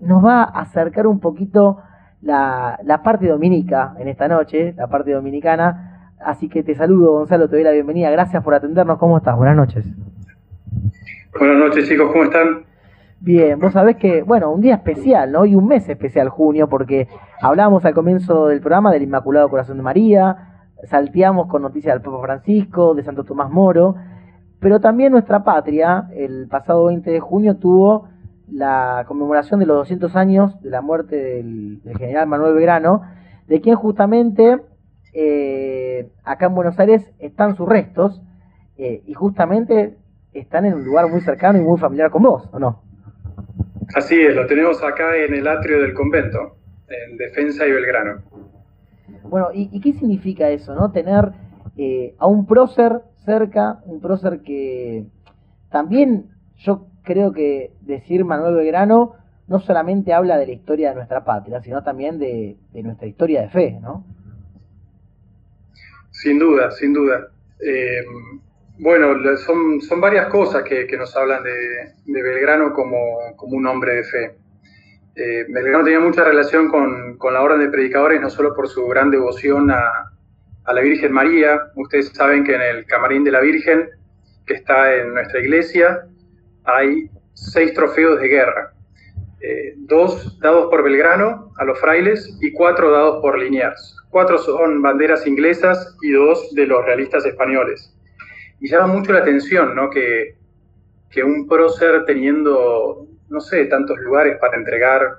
nos 0.01 0.25
va 0.25 0.43
a 0.43 0.63
acercar 0.63 1.07
un 1.07 1.21
poquito 1.21 1.79
la, 2.21 2.79
la 2.83 3.03
parte 3.03 3.29
dominica 3.29 3.95
en 3.99 4.09
esta 4.09 4.27
noche, 4.27 4.75
la 4.77 4.89
parte 4.89 5.13
dominicana. 5.13 6.13
Así 6.19 6.49
que 6.49 6.63
te 6.63 6.75
saludo, 6.75 7.13
Gonzalo, 7.13 7.49
te 7.49 7.57
doy 7.57 7.65
la 7.65 7.71
bienvenida. 7.71 8.11
Gracias 8.11 8.43
por 8.43 8.55
atendernos. 8.55 8.99
¿Cómo 8.99 9.19
estás? 9.19 9.37
Buenas 9.37 9.57
noches. 9.57 9.85
Buenas 11.39 11.59
noches 11.59 11.89
chicos, 11.89 12.11
¿cómo 12.11 12.25
están? 12.25 12.65
Bien, 13.21 13.59
vos 13.59 13.73
sabés 13.73 13.97
que, 13.97 14.23
bueno, 14.23 14.51
un 14.51 14.61
día 14.61 14.75
especial, 14.75 15.33
¿no? 15.33 15.47
Y 15.47 15.55
un 15.55 15.67
mes 15.67 15.89
especial, 15.89 16.29
junio, 16.29 16.69
porque 16.69 17.09
hablábamos 17.41 17.85
al 17.85 17.95
comienzo 17.95 18.49
del 18.49 18.61
programa 18.61 18.93
del 18.93 19.03
Inmaculado 19.03 19.49
Corazón 19.49 19.77
de 19.77 19.83
María, 19.83 20.56
salteamos 20.85 21.49
con 21.49 21.63
noticias 21.63 21.95
del 21.95 22.03
Papa 22.03 22.23
Francisco, 22.23 22.95
de 22.95 23.03
Santo 23.03 23.25
Tomás 23.25 23.51
Moro, 23.51 23.97
pero 24.61 24.81
también 24.81 25.13
nuestra 25.13 25.45
patria, 25.45 26.09
el 26.15 26.49
pasado 26.49 26.87
20 26.87 27.11
de 27.11 27.21
junio, 27.21 27.57
tuvo 27.57 28.09
la 28.51 29.05
conmemoración 29.07 29.61
de 29.61 29.67
los 29.67 29.77
200 29.79 30.17
años 30.17 30.61
de 30.63 30.71
la 30.71 30.81
muerte 30.81 31.17
del, 31.17 31.81
general 31.99 32.27
Manuel 32.27 32.55
Belgrano, 32.55 33.03
de 33.47 33.61
quien 33.61 33.77
justamente 33.77 34.61
eh, 35.13 36.09
acá 36.25 36.47
en 36.47 36.55
Buenos 36.55 36.79
Aires 36.79 37.11
están 37.19 37.57
sus 37.57 37.69
restos, 37.69 38.23
eh, 38.79 39.03
y 39.07 39.15
justamente 39.15 39.97
están 40.33 40.67
en 40.67 40.75
un 40.75 40.85
lugar 40.85 41.09
muy 41.09 41.21
cercano 41.23 41.59
y 41.59 41.63
muy 41.63 41.79
familiar 41.79 42.11
con 42.11 42.23
vos, 42.23 42.49
¿o 42.53 42.59
no? 42.59 42.83
Así 43.95 44.21
es, 44.21 44.35
lo 44.35 44.47
tenemos 44.47 44.83
acá 44.83 45.17
en 45.17 45.35
el 45.35 45.47
atrio 45.47 45.81
del 45.81 45.95
convento, 45.95 46.57
en 46.89 47.17
Defensa 47.17 47.67
y 47.67 47.73
Belgrano. 47.73 48.23
Bueno, 49.29 49.49
¿y, 49.53 49.81
qué 49.81 49.93
significa 49.93 50.49
eso, 50.51 50.75
no? 50.75 50.93
Tener 50.93 51.33
eh, 51.77 52.15
a 52.19 52.27
un 52.27 52.47
prócer 52.47 53.01
cerca, 53.25 53.81
un 53.85 54.01
prócer 54.01 54.41
que 54.43 55.07
también 55.71 56.31
yo 56.57 56.87
creo 57.03 57.33
que 57.33 57.73
decir 57.83 58.25
Manuel 58.25 58.55
Belgrano 58.55 59.15
no 59.49 59.61
solamente 59.61 60.13
habla 60.13 60.39
de 60.39 60.47
la 60.47 60.53
historia 60.53 60.91
de 60.91 60.97
nuestra 60.97 61.25
patria, 61.25 61.61
sino 61.63 61.83
también 61.83 62.19
de, 62.19 62.57
nuestra 62.73 63.07
historia 63.07 63.43
de 63.43 63.49
fe, 63.49 63.79
¿no? 63.81 64.05
Sin 66.11 66.39
duda, 66.39 66.71
sin 66.73 66.93
duda. 66.93 67.29
Eh, 67.61 68.03
bueno, 68.79 69.15
son, 69.37 69.81
son 69.81 70.01
varias 70.01 70.27
cosas 70.29 70.65
que, 70.65 70.87
nos 70.97 71.17
hablan 71.17 71.43
de, 71.45 72.23
Belgrano 72.23 72.73
como, 72.73 72.99
un 73.43 73.67
hombre 73.67 73.97
de 73.97 74.05
fe. 74.05 74.37
Eh, 75.17 75.47
Belgrano 75.49 75.83
tenía 75.83 76.01
mucha 76.01 76.25
relación 76.25 76.69
con, 76.69 77.19
la 77.33 77.43
orden 77.43 77.61
de 77.61 77.71
predicadores, 77.71 78.21
no 78.21 78.29
solo 78.29 78.55
por 78.55 78.69
su 78.69 78.87
gran 78.87 79.11
devoción 79.11 79.71
a, 79.71 80.13
la 80.73 80.81
Virgen 80.81 81.13
María. 81.13 81.61
Ustedes 81.77 82.09
saben 82.09 82.45
que 82.45 82.55
en 82.55 82.61
el 82.61 82.87
camarín 82.87 83.25
de 83.25 83.31
la 83.31 83.41
Virgen, 83.41 83.89
que 84.47 84.55
está 84.55 84.95
en 84.95 85.15
nuestra 85.15 85.41
iglesia, 85.41 86.07
hay 86.65 87.09
seis 87.35 87.73
trofeos 87.73 88.21
de 88.21 88.29
guerra. 88.29 88.73
Eh, 89.41 89.75
dos 89.77 90.39
dados 90.41 90.67
por 90.71 90.83
Belgrano 90.83 91.53
a 91.57 91.65
los 91.65 91.79
frailes 91.79 92.37
y 92.41 92.53
cuatro 92.53 92.91
dados 92.91 93.21
por 93.23 93.39
Liniers. 93.39 93.97
Cuatro 94.11 94.39
son 94.39 94.83
banderas 94.83 95.27
inglesas 95.27 95.97
y 96.03 96.11
dos 96.11 96.55
de 96.55 96.67
los 96.67 96.85
realistas 96.85 97.25
españoles. 97.25 97.95
Y 98.61 98.69
llama 98.69 98.87
mucho 98.89 99.13
la 99.13 99.21
atención, 99.21 99.75
¿no? 99.75 99.91
Que, 99.91 100.35
un 101.25 101.49
prócer 101.49 102.05
teniendo, 102.05 103.07
no 103.29 103.41
sé, 103.41 103.67
tantos 103.67 103.99
lugares 103.99 104.39
para 104.39 104.57
entregar 104.57 105.19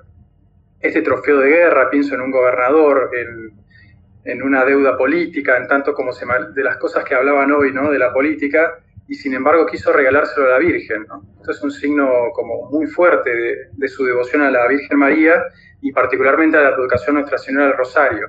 este 0.80 1.02
trofeo 1.02 1.38
de 1.40 1.50
guerra, 1.50 1.90
pienso 1.90 2.14
en 2.14 2.20
un 2.20 2.30
gobernador, 2.30 3.10
en, 3.14 4.42
una 4.42 4.64
deuda 4.64 4.96
política, 4.96 5.56
en 5.56 5.66
tanto 5.66 5.94
como 5.94 6.12
se 6.12 6.26
de 6.54 6.62
las 6.62 6.76
cosas 6.76 7.02
que 7.02 7.14
hablaban 7.14 7.50
hoy, 7.50 7.72
¿no? 7.72 7.90
De 7.90 7.98
la 7.98 8.12
política, 8.12 8.78
y 9.06 9.14
sin 9.14 9.32
embargo 9.32 9.64
quiso 9.64 9.90
regalárselo 9.90 10.46
a 10.46 10.50
la 10.50 10.58
Virgen. 10.58 11.06
Esto 11.40 11.52
es 11.52 11.62
un 11.62 11.70
signo 11.70 12.10
como 12.34 12.68
muy 12.70 12.86
fuerte 12.86 13.34
de, 13.34 13.56
de 13.72 13.88
su 13.88 14.04
devoción 14.04 14.42
a 14.42 14.50
la 14.50 14.68
Virgen 14.68 14.98
María 14.98 15.42
y 15.80 15.92
particularmente 15.92 16.58
a 16.58 16.62
la 16.62 16.68
educación 16.70 17.14
Nuestra 17.14 17.38
Señora 17.38 17.68
del 17.68 17.76
Rosario, 17.78 18.28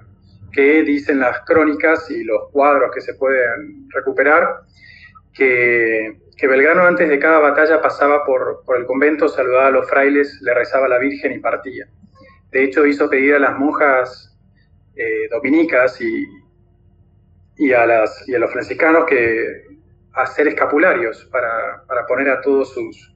que 0.53 0.83
dicen 0.83 1.19
las 1.19 1.41
crónicas 1.41 2.09
y 2.11 2.23
los 2.23 2.49
cuadros 2.51 2.91
que 2.93 3.01
se 3.01 3.15
pueden 3.15 3.89
recuperar, 3.89 4.61
que, 5.33 6.17
Belgrano 6.47 6.83
antes 6.83 7.09
de 7.09 7.19
cada 7.19 7.39
batalla 7.39 7.81
pasaba 7.81 8.23
por, 8.25 8.63
el 8.77 8.85
convento, 8.85 9.27
saludaba 9.27 9.67
a 9.67 9.71
los 9.71 9.89
frailes, 9.89 10.39
le 10.41 10.53
rezaba 10.53 10.85
a 10.85 10.89
la 10.89 10.97
Virgen 10.97 11.33
y 11.33 11.39
partía. 11.39 11.87
De 12.51 12.63
hecho, 12.63 12.85
hizo 12.85 13.09
pedir 13.09 13.35
a 13.35 13.39
las 13.39 13.57
monjas 13.57 14.37
eh, 14.95 15.27
dominicas 15.29 15.99
y, 16.01 16.25
y, 17.57 17.73
a 17.73 17.85
las, 17.85 18.27
y 18.27 18.35
a 18.35 18.39
los 18.39 18.51
franciscanos 18.51 19.05
que 19.05 19.69
hacer 20.13 20.47
escapularios 20.47 21.25
para, 21.25 21.83
poner 22.07 22.29
a, 22.29 22.41
todos 22.41 22.73
sus, 22.73 23.15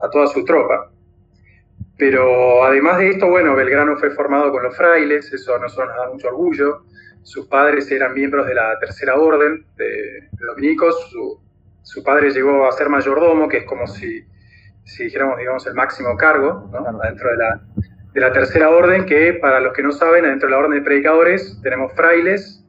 a 0.00 0.08
toda 0.08 0.26
su 0.26 0.44
tropa. 0.44 0.90
Pero 1.96 2.64
además 2.64 2.98
de 2.98 3.10
esto, 3.10 3.28
bueno, 3.28 3.54
Belgrano 3.54 3.96
fue 3.96 4.10
formado 4.10 4.50
con 4.50 4.62
los 4.62 4.76
frailes, 4.76 5.32
eso 5.32 5.54
a 5.54 5.58
nosotros 5.58 5.88
nos 5.88 5.96
da 5.96 6.12
mucho 6.12 6.28
orgullo. 6.28 6.84
Sus 7.22 7.46
padres 7.46 7.90
eran 7.90 8.14
miembros 8.14 8.46
de 8.46 8.54
la 8.54 8.78
Tercera 8.78 9.16
Orden 9.16 9.64
de, 9.76 10.28
dominicos, 10.32 11.14
su 11.84 12.02
padre 12.02 12.30
llegó 12.30 12.66
a 12.66 12.72
ser 12.72 12.88
mayordomo, 12.88 13.46
que 13.46 13.58
es 13.58 13.64
como 13.64 13.86
si, 13.86 14.26
si 14.84 15.04
dijéramos, 15.04 15.38
digamos, 15.38 15.66
el 15.66 15.74
máximo 15.74 16.16
cargo, 16.16 16.70
dentro 17.04 17.30
de 17.30 17.36
la, 17.36 17.60
de 18.12 18.20
la 18.20 18.32
tercera 18.32 18.70
orden, 18.70 19.04
que 19.04 19.34
para 19.34 19.60
los 19.60 19.74
que 19.74 19.82
no 19.82 19.92
saben, 19.92 20.24
dentro 20.24 20.48
de 20.48 20.52
la 20.52 20.58
orden 20.58 20.72
de 20.72 20.80
predicadores 20.80 21.60
tenemos 21.62 21.92
frailes, 21.92 22.64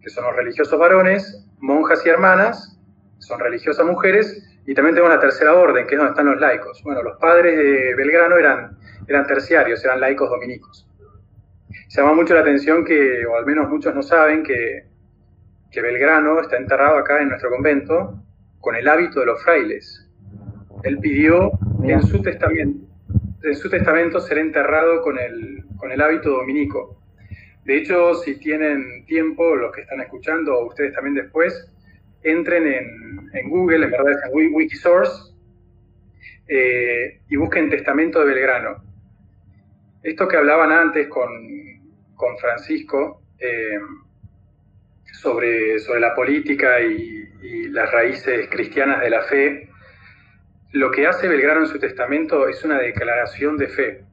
que 0.00 0.10
son 0.10 0.24
los 0.24 0.34
religiosos 0.34 0.78
varones, 0.78 1.46
monjas 1.60 2.04
y 2.04 2.08
hermanas, 2.08 2.78
son 3.18 3.38
religiosas 3.38 3.86
mujeres, 3.86 4.42
y 4.66 4.74
también 4.74 4.96
tenemos 4.96 5.14
la 5.14 5.20
tercera 5.20 5.54
orden, 5.54 5.86
que 5.86 5.94
es 5.94 5.98
donde 5.98 6.10
están 6.10 6.26
los 6.26 6.40
laicos. 6.40 6.82
Bueno, 6.82 7.02
los 7.02 7.16
padres 7.18 7.56
de 7.56 7.94
Belgrano 7.94 8.36
eran, 8.36 8.76
eran 9.06 9.26
terciarios, 9.26 9.84
eran 9.84 10.00
laicos 10.00 10.28
dominicos. 10.28 10.88
Se 11.88 12.00
llama 12.00 12.14
mucho 12.14 12.34
la 12.34 12.40
atención 12.40 12.84
que, 12.84 13.24
o 13.26 13.36
al 13.36 13.46
menos 13.46 13.68
muchos 13.68 13.94
no 13.94 14.02
saben, 14.02 14.42
que, 14.42 14.88
que 15.70 15.82
Belgrano 15.82 16.40
está 16.40 16.56
enterrado 16.56 16.98
acá 16.98 17.20
en 17.20 17.28
nuestro 17.28 17.50
convento, 17.50 18.23
con 18.64 18.74
el 18.76 18.88
hábito 18.88 19.20
de 19.20 19.26
los 19.26 19.44
frailes. 19.44 20.08
Él 20.84 20.98
pidió 20.98 21.52
en 21.82 22.02
su 22.02 22.22
testamento, 22.22 22.86
en 23.42 23.54
su 23.54 23.68
testamento 23.68 24.20
ser 24.20 24.38
enterrado 24.38 25.02
con 25.02 25.18
el, 25.18 25.64
con 25.76 25.92
el 25.92 26.00
hábito 26.00 26.30
dominico. 26.30 26.98
De 27.66 27.76
hecho, 27.76 28.14
si 28.14 28.38
tienen 28.38 29.04
tiempo, 29.04 29.54
los 29.54 29.70
que 29.70 29.82
están 29.82 30.00
escuchando, 30.00 30.58
o 30.58 30.68
ustedes 30.68 30.94
también 30.94 31.14
después, 31.14 31.70
entren 32.22 32.66
en, 33.34 33.50
Google, 33.50 33.84
en 33.84 33.90
verdad 33.90 34.12
es 34.12 34.18
en 34.24 34.54
Wikisource, 34.54 35.34
eh, 36.48 37.20
y 37.28 37.36
busquen 37.36 37.68
Testamento 37.68 38.20
de 38.20 38.26
Belgrano. 38.26 38.82
Esto 40.02 40.26
que 40.26 40.38
hablaban 40.38 40.72
antes 40.72 41.06
con, 41.08 41.28
Francisco 42.40 43.20
eh, 43.38 43.78
sobre, 45.24 45.78
sobre 45.78 46.00
la 46.00 46.14
política 46.14 46.82
y, 46.82 47.26
y 47.42 47.68
las 47.68 47.90
raíces 47.90 48.46
cristianas 48.50 49.00
de 49.00 49.08
la 49.08 49.22
fe, 49.22 49.70
lo 50.72 50.90
que 50.90 51.06
hace 51.06 51.28
Belgrano 51.28 51.60
en 51.60 51.66
su 51.66 51.78
testamento 51.78 52.46
es 52.46 52.62
una 52.62 52.78
declaración 52.78 53.56
de 53.56 53.68
fe. 53.68 54.04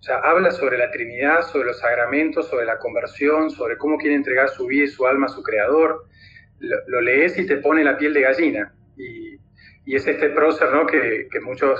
O 0.00 0.02
sea, 0.02 0.16
habla 0.18 0.50
sobre 0.50 0.76
la 0.76 0.90
Trinidad, 0.90 1.42
sobre 1.42 1.68
los 1.68 1.78
sagramentos, 1.78 2.48
sobre 2.48 2.66
la 2.66 2.78
conversión, 2.78 3.48
sobre 3.48 3.78
cómo 3.78 3.96
quiere 3.96 4.16
entregar 4.16 4.48
su 4.48 4.66
vida 4.66 4.84
y 4.84 4.88
su 4.88 5.06
alma 5.06 5.26
a 5.26 5.28
su 5.28 5.42
Creador. 5.42 6.06
Lo, 6.58 7.00
lees 7.00 7.38
y 7.38 7.46
te 7.46 7.58
pone 7.58 7.84
la 7.84 7.96
piel 7.96 8.12
de 8.12 8.20
gallina. 8.22 8.74
Y, 8.96 9.38
es 9.86 10.06
este 10.06 10.30
prócer 10.30 10.72
¿no? 10.72 10.86
que, 10.86 11.28
muchos 11.42 11.78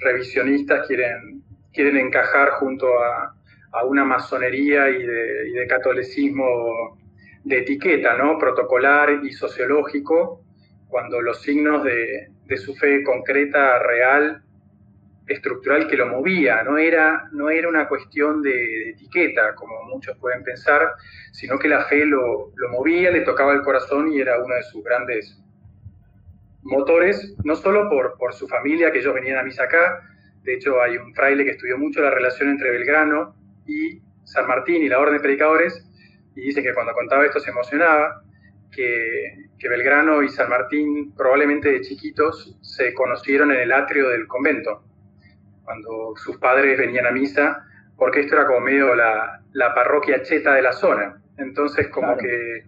revisionistas 0.00 0.86
quieren, 0.86 1.42
quieren 1.72 1.98
encajar 1.98 2.50
junto 2.52 2.86
a, 2.98 3.32
una 3.84 4.04
masonería 4.04 4.88
y 4.88 5.02
y 5.02 5.52
de 5.52 5.66
catolicismo 5.68 6.96
de 7.46 7.58
etiqueta, 7.58 8.16
¿no? 8.16 8.38
Protocolar 8.38 9.20
y 9.22 9.32
sociológico, 9.32 10.42
cuando 10.88 11.20
los 11.20 11.42
signos 11.42 11.84
de, 11.84 12.56
su 12.56 12.74
fe 12.74 13.04
concreta, 13.04 13.78
real, 13.78 14.42
estructural 15.28 15.86
que 15.86 15.96
lo 15.96 16.08
movía, 16.08 16.64
no 16.64 16.76
era, 16.76 17.28
no 17.30 17.48
era 17.48 17.68
una 17.68 17.86
cuestión 17.86 18.42
de, 18.42 18.90
etiqueta, 18.90 19.54
como 19.54 19.80
muchos 19.84 20.18
pueden 20.18 20.42
pensar, 20.42 20.88
sino 21.30 21.56
que 21.56 21.68
la 21.68 21.84
fe 21.84 22.04
lo, 22.04 22.52
movía, 22.72 23.12
le 23.12 23.20
tocaba 23.20 23.52
el 23.52 23.62
corazón 23.62 24.12
y 24.12 24.20
era 24.20 24.42
uno 24.42 24.54
de 24.56 24.64
sus 24.64 24.82
grandes 24.82 25.40
motores, 26.62 27.36
no 27.44 27.54
solo 27.54 27.88
por, 27.88 28.16
por 28.18 28.34
su 28.34 28.48
familia, 28.48 28.90
que 28.90 28.98
ellos 28.98 29.14
venían 29.14 29.38
a 29.38 29.44
misa 29.44 29.62
acá, 29.62 30.02
de 30.42 30.54
hecho 30.54 30.82
hay 30.82 30.96
un 30.96 31.14
fraile 31.14 31.44
que 31.44 31.52
estudió 31.52 31.78
mucho 31.78 32.02
la 32.02 32.10
relación 32.10 32.48
entre 32.48 32.70
Belgrano 32.70 33.36
y 33.66 34.02
San 34.24 34.48
Martín 34.48 34.82
y 34.82 34.88
la 34.88 34.98
Orden 34.98 35.14
de 35.14 35.20
Predicadores, 35.20 35.85
y 36.36 36.42
dice 36.42 36.62
que 36.62 36.74
cuando 36.74 36.92
contaba 36.92 37.24
esto 37.24 37.40
se 37.40 37.50
emocionaba, 37.50 38.22
que, 38.70 39.46
Belgrano 39.68 40.22
y 40.22 40.28
San 40.28 40.48
Martín 40.48 41.12
probablemente 41.16 41.72
de 41.72 41.80
chiquitos 41.80 42.56
se 42.60 42.94
conocieron 42.94 43.50
en 43.50 43.60
el 43.60 43.72
atrio 43.72 44.10
del 44.10 44.28
convento, 44.28 44.84
cuando 45.64 46.14
sus 46.16 46.36
padres 46.36 46.78
venían 46.78 47.06
a 47.06 47.10
misa, 47.10 47.64
porque 47.96 48.20
esto 48.20 48.36
era 48.36 48.46
como 48.46 48.60
medio 48.60 48.94
la, 48.94 49.42
parroquia 49.74 50.22
cheta 50.22 50.54
de 50.54 50.62
la 50.62 50.72
zona. 50.72 51.20
Entonces 51.38 51.88
como 51.88 52.16
que 52.16 52.64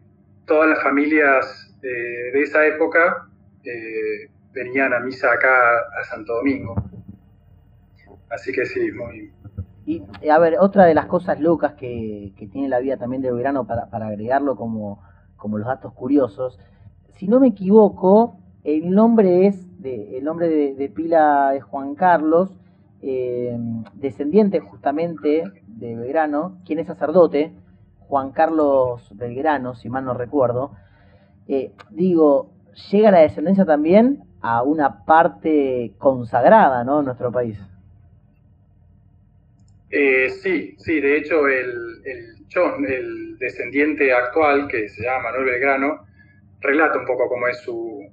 todas 0.47 0.71
las 0.71 0.83
familias 0.83 1.73
eh, 1.83 2.33
de 2.33 2.43
esa 2.43 2.67
época 2.67 3.29
eh, 3.63 4.29
venían 4.53 4.93
a 4.95 5.01
misa 5.01 5.33
acá 5.33 5.79
a 6.01 6.05
Santo 6.05 6.35
Domingo. 6.35 6.75
Así 8.31 8.51
que 8.51 8.67
sí, 8.67 8.91
muy, 8.91 9.31
y 9.97 10.29
a 10.29 10.39
ver, 10.39 10.59
otra 10.61 10.85
de 10.85 10.95
las 10.95 11.07
cosas 11.07 11.41
locas 11.41 11.75
que, 11.75 12.35
tiene 12.53 12.69
la 12.69 12.79
vida 12.79 12.97
también 12.97 13.23
de 13.23 13.31
Belgrano 13.31 13.67
para, 13.67 13.89
para 13.91 14.09
agregarlo 14.09 14.57
como, 14.57 15.03
como 15.37 15.59
los 15.59 15.67
datos 15.67 15.93
curiosos, 15.95 16.59
si 17.15 17.27
no 17.27 17.41
me 17.41 17.49
equivoco, 17.49 18.39
el 18.65 18.91
nombre 18.91 19.47
es 19.47 19.69
el 19.85 20.25
nombre 20.25 20.75
de, 20.75 20.89
pila 20.89 21.55
es 21.55 21.63
Juan 21.63 21.95
Carlos, 21.95 22.51
eh, 23.01 23.57
descendiente 23.95 24.61
justamente 24.61 25.45
de 25.67 25.97
Belgrano, 25.97 26.59
quien 26.65 26.79
es 26.81 26.87
sacerdote, 26.87 27.53
Juan 28.01 28.33
Carlos 28.33 29.09
Belgrano, 29.15 29.75
si 29.75 29.89
mal 29.89 30.05
no 30.05 30.15
recuerdo. 30.15 30.73
Eh, 31.47 31.73
digo, 31.91 32.51
llega 32.91 33.11
la 33.11 33.21
descendencia 33.21 33.65
también 33.65 34.25
a 34.41 34.63
una 34.63 35.05
parte 35.05 35.95
consagrada, 35.99 36.85
¿no? 36.85 37.01
En 37.01 37.07
nuestro 37.07 37.31
país. 37.31 37.59
Eh, 39.91 40.29
sí, 40.29 40.75
sí, 40.79 41.01
de 41.01 41.17
hecho 41.17 41.49
el, 41.49 42.03
el, 42.05 42.47
el 42.89 43.39
descendiente 43.39 44.13
actual, 44.13 44.69
que 44.69 44.89
se 44.89 45.05
llama 45.05 45.31
Manuel 45.31 45.47
Belgrano, 45.47 46.07
relata 46.61 46.99
un 46.99 47.07
poco 47.07 47.29
cómo 47.29 47.49
es 47.49 47.59
su, 47.61 48.07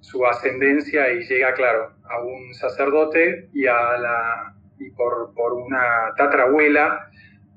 su 0.00 0.24
ascendencia 0.26 1.12
y 1.12 1.22
llega, 1.24 1.52
claro, 1.54 1.92
a 2.04 2.22
un 2.22 2.54
sacerdote 2.54 3.48
y, 3.52 3.66
a 3.66 3.98
la, 3.98 4.54
y 4.78 4.90
por, 4.90 5.34
por 5.34 5.52
una 5.52 6.14
tatarabuela 6.16 7.10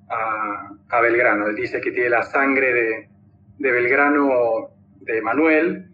a, 0.09 0.69
a, 0.89 1.01
Belgrano. 1.01 1.47
Él 1.47 1.55
dice 1.55 1.79
que 1.79 1.91
tiene 1.91 2.09
la 2.09 2.23
sangre 2.23 2.73
de, 2.73 3.09
de 3.59 3.71
Belgrano 3.71 4.71
de 5.01 5.21
Manuel 5.21 5.87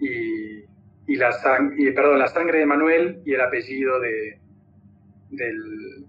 y, 0.00 0.64
y, 1.06 1.16
la 1.16 1.30
y, 1.76 1.90
perdón, 1.90 2.20
la 2.20 2.28
sangre 2.28 2.60
de 2.60 2.66
Manuel 2.66 3.20
y 3.24 3.34
el 3.34 3.40
apellido 3.40 4.00
de, 4.00 4.38
del, 5.30 6.05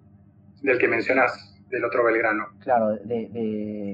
del 0.61 0.77
que 0.77 0.87
mencionás, 0.87 1.55
del 1.69 1.85
otro 1.85 2.03
Belgrano. 2.03 2.45
Claro, 2.59 2.95
de, 2.95 3.29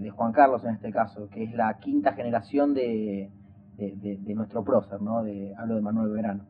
de, 0.01 0.09
Juan 0.11 0.31
Carlos 0.31 0.63
en 0.63 0.75
este 0.75 0.91
caso, 0.91 1.29
que 1.29 1.43
es 1.43 1.53
la 1.53 1.77
quinta 1.79 2.13
generación 2.13 2.73
de, 2.73 3.29
de, 3.77 4.35
nuestro 4.35 4.63
prócer, 4.63 5.01
¿no? 5.01 5.23
De, 5.23 5.53
hablo 5.57 5.75
de 5.75 5.81
Manuel 5.81 6.11
Belgrano. 6.11 6.45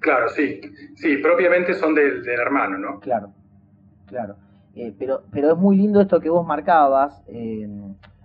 Claro, 0.00 0.28
sí, 0.28 0.60
sí, 0.94 1.16
propiamente 1.16 1.74
son 1.74 1.94
del, 1.94 2.22
del 2.22 2.40
hermano, 2.40 2.78
¿no? 2.78 3.00
Claro, 3.00 3.32
claro. 4.06 4.36
Eh, 4.74 4.94
pero, 4.96 5.24
pero 5.32 5.52
es 5.52 5.58
muy 5.58 5.76
lindo 5.76 6.00
esto 6.00 6.20
que 6.20 6.30
vos 6.30 6.46
marcabas. 6.46 7.20
Eh, 7.26 7.68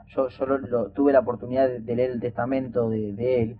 yo 0.07 0.27
yo 0.29 0.45
lo, 0.45 0.89
tuve 0.89 1.11
la 1.11 1.21
oportunidad 1.21 1.67
de, 1.67 1.95
leer 1.95 2.11
el 2.11 2.19
testamento 2.19 2.89
de, 2.89 3.41
él, 3.41 3.57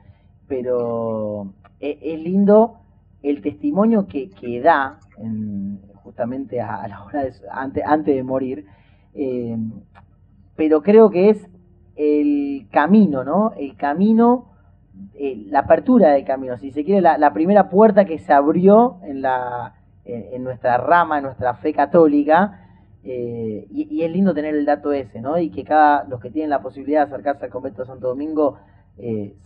pero 0.48 1.54
es, 1.80 1.98
es, 2.02 2.20
lindo 2.20 2.80
el 3.24 3.42
testimonio 3.42 4.06
que, 4.08 4.30
que 4.30 4.62
da 4.62 5.00
en, 5.18 5.80
justamente 6.04 6.62
a, 6.62 6.88
la 6.88 7.04
hora 7.04 7.24
de, 7.24 7.34
antes, 7.50 7.84
antes 7.86 8.16
de 8.16 8.24
morir, 8.24 8.66
eh, 9.16 9.58
pero 10.56 10.82
creo 10.82 11.10
que 11.10 11.30
es 11.30 11.50
el 11.96 12.68
camino, 12.72 13.24
¿no? 13.24 13.54
El 13.58 13.76
camino, 13.76 14.50
eh, 15.16 15.46
la 15.48 15.60
apertura 15.60 16.12
del 16.12 16.26
camino, 16.26 16.58
si 16.58 16.72
se 16.72 16.84
quiere, 16.84 17.02
la, 17.02 17.34
primera 17.34 17.70
puerta 17.70 18.06
que 18.06 18.20
se 18.20 18.34
abrió 18.34 18.98
en, 19.04 19.22
la, 19.22 19.76
en, 20.06 20.44
nuestra 20.44 20.78
rama, 20.78 21.18
en 21.18 21.24
nuestra 21.26 21.56
fe 21.56 21.74
católica, 21.74 22.60
eh, 23.04 23.68
y, 23.72 24.04
es 24.04 24.12
lindo 24.12 24.34
tener 24.34 24.56
el 24.56 24.66
dato 24.66 24.92
ese, 24.92 25.22
¿no? 25.22 25.38
Y 25.38 25.50
que 25.50 25.63
cada, 25.63 26.04
los 26.06 26.20
que 26.20 26.30
tienen 26.30 26.50
la 26.50 26.62
posibilidad 26.62 27.02
de 27.02 27.13
acercarse 27.13 27.46
al 27.46 27.52
convento 27.52 27.82
de 27.82 27.88
Santo 27.88 28.08
Domingo, 28.08 28.58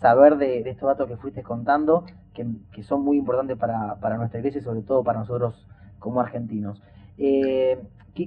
saber 0.02 0.36
de, 0.36 0.60
estos 0.70 0.88
datos 0.88 1.08
que 1.08 1.16
fuiste 1.16 1.42
contando, 1.42 2.04
que, 2.34 2.46
que 2.74 2.84
son 2.84 3.02
muy 3.02 3.18
importantes 3.18 3.58
para, 3.58 3.96
para 3.96 4.18
nuestra 4.18 4.40
iglesia 4.40 4.60
y 4.60 4.64
sobre 4.64 4.82
todo 4.82 5.04
para 5.04 5.20
nosotros 5.20 5.68
como 6.00 6.22
argentinos. 6.22 6.82
Eh, 7.18 7.78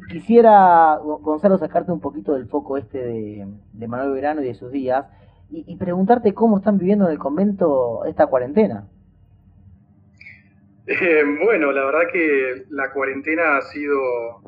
quisiera, 0.09 0.97
Gonzalo, 0.97 1.59
sacarte 1.59 1.93
un 1.93 2.01
poquito 2.01 2.35
del 2.35 2.47
foco 2.47 2.77
este 2.77 2.99
de, 2.99 3.87
Manuel 3.87 4.13
Verano 4.13 4.43
y 4.43 4.47
de 4.47 4.55
sus 4.55 4.71
días 4.71 5.07
y, 5.51 5.77
preguntarte 5.77 6.33
cómo 6.33 6.59
están 6.59 6.79
viviendo 6.79 7.07
en 7.07 7.13
el 7.13 7.19
convento 7.19 8.05
esta 8.05 8.27
cuarentena. 8.29 8.87
Eh, 10.87 11.23
bueno, 11.45 11.73
la 11.73 11.85
verdad 11.85 12.11
que 12.13 12.67
la 12.71 12.93
cuarentena 12.93 13.57
ha 13.57 13.63
sido 13.63 14.43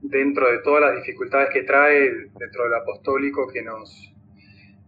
dentro 0.00 0.50
de 0.50 0.58
todas 0.58 0.82
las 0.82 0.96
dificultades 0.96 1.50
que 1.50 1.64
trae, 1.64 2.10
dentro 2.38 2.64
del 2.64 2.74
apostólico, 2.74 3.46
que 3.48 3.62
nos, 3.62 4.14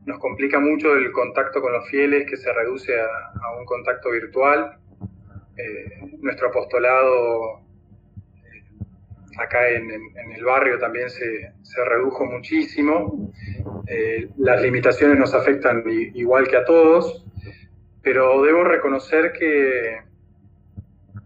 nos 0.06 0.18
complica 0.18 0.58
mucho 0.60 0.94
el 0.94 1.12
contacto 1.12 1.60
con 1.60 1.72
los 1.72 1.88
fieles, 1.90 2.28
que 2.28 2.38
se 2.38 2.52
reduce 2.52 2.98
a 2.98 3.58
un 3.58 3.66
contacto 3.66 4.10
virtual. 4.10 4.78
Eh, 5.58 6.18
nuestro 6.20 6.50
apostolado 6.50 7.58
eh, 8.44 8.62
acá 9.38 9.68
en, 9.70 9.90
el 9.90 10.44
barrio 10.44 10.78
también 10.78 11.10
se, 11.10 11.52
redujo 11.84 12.24
muchísimo. 12.26 13.32
Eh, 13.88 14.28
las 14.36 14.62
limitaciones 14.62 15.18
nos 15.18 15.34
afectan 15.34 15.82
igual 16.14 16.46
que 16.46 16.58
a 16.58 16.64
todos, 16.64 17.24
pero 18.02 18.40
debo 18.42 18.62
reconocer 18.62 19.32
que, 19.32 19.98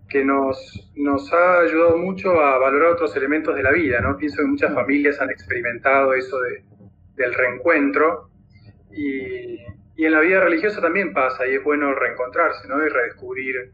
que 0.08 0.24
nos, 0.24 0.90
ha 1.34 1.60
ayudado 1.60 1.98
mucho 1.98 2.40
a 2.40 2.56
valorar 2.56 2.92
otros 2.92 3.14
elementos 3.14 3.54
de 3.54 3.62
la 3.62 3.70
vida. 3.70 4.00
¿no? 4.00 4.16
Pienso 4.16 4.38
que 4.38 4.48
muchas 4.48 4.72
familias 4.72 5.20
han 5.20 5.28
experimentado 5.28 6.14
eso 6.14 6.40
de, 6.40 6.64
del 7.16 7.34
reencuentro 7.34 8.30
y, 8.90 9.58
y, 9.94 10.06
en 10.06 10.12
la 10.12 10.20
vida 10.20 10.40
religiosa 10.40 10.80
también 10.80 11.12
pasa 11.12 11.46
y 11.46 11.56
es 11.56 11.62
bueno 11.62 11.94
reencontrarse 11.94 12.66
¿no? 12.66 12.82
y 12.82 12.88
redescubrir 12.88 13.72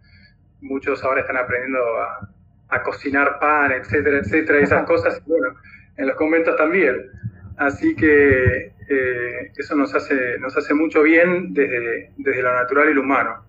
muchos 0.61 1.03
ahora 1.05 1.21
están 1.21 1.37
aprendiendo 1.37 1.79
a, 2.01 2.83
cocinar 2.85 3.39
pan, 3.41 3.73
etcétera, 3.73 4.19
etcétera, 4.19 4.61
esas 4.61 4.87
cosas, 4.87 5.23
bueno, 5.27 5.49
en 5.97 6.07
los 6.07 6.17
conventos 6.17 6.55
también. 6.57 7.11
Así 7.57 7.97
que 7.97 8.73
eh, 8.89 9.53
eso 9.57 9.75
nos 9.75 9.95
hace, 9.95 10.39
nos 10.39 10.57
hace 10.57 10.75
mucho 10.75 11.03
bien 11.03 11.55
desde, 11.55 12.13
desde 12.17 12.43
lo 12.43 12.55
natural 12.55 12.91
y 12.91 12.95
lo 12.95 13.03
humano. 13.03 13.45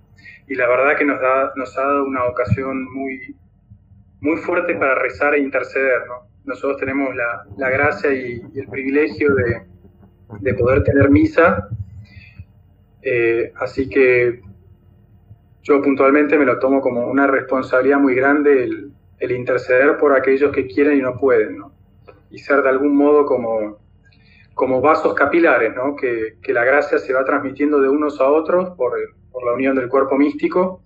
Y 0.47 0.55
la 0.55 0.67
verdad 0.67 0.97
que 0.97 1.05
nos, 1.05 1.21
da, 1.21 1.51
nos 1.55 1.77
ha 1.77 1.81
dado 1.81 2.05
una 2.05 2.23
ocasión 2.25 2.85
muy, 2.91 3.35
muy 4.21 4.37
fuerte 4.37 4.73
para 4.75 4.95
rezar 4.95 5.35
e 5.35 5.39
interceder. 5.39 6.07
¿no? 6.07 6.27
Nosotros 6.45 6.79
tenemos 6.79 7.15
la, 7.15 7.45
la 7.57 7.69
gracia 7.69 8.11
y, 8.11 8.41
el 8.55 8.67
privilegio 8.67 9.35
de, 9.35 9.61
de, 10.39 10.53
poder 10.55 10.83
tener 10.83 11.09
misa. 11.09 11.69
Eh, 13.01 13.53
así 13.57 13.87
que 13.89 14.41
yo 15.69 15.83
puntualmente 15.83 16.35
me 16.35 16.45
lo 16.45 16.57
tomo 16.57 16.81
como 16.81 17.05
una 17.05 17.27
responsabilidad 17.27 17.99
muy 17.99 18.15
grande 18.15 18.63
el, 19.19 19.31
interceder 19.31 19.97
por 19.97 20.13
aquellos 20.15 20.51
que 20.51 20.65
quieren 20.65 20.97
y 20.97 21.01
no 21.01 21.15
pueden, 21.15 21.59
¿no? 21.59 21.73
Y 22.31 22.39
ser 22.39 22.63
de 22.63 22.69
algún 22.69 22.95
modo 22.95 23.25
como, 23.25 23.77
como 24.55 24.81
vasos 24.81 25.13
capilares, 25.13 25.75
¿no? 25.75 25.95
Que, 25.95 26.37
la 26.47 26.63
gracia 26.63 26.97
se 26.97 27.13
va 27.13 27.23
transmitiendo 27.23 27.79
de 27.79 27.89
unos 27.89 28.19
a 28.19 28.27
otros 28.27 28.69
por, 28.71 28.93
por, 29.31 29.45
la 29.45 29.53
unión 29.53 29.75
del 29.75 29.89
cuerpo 29.89 30.17
místico 30.17 30.81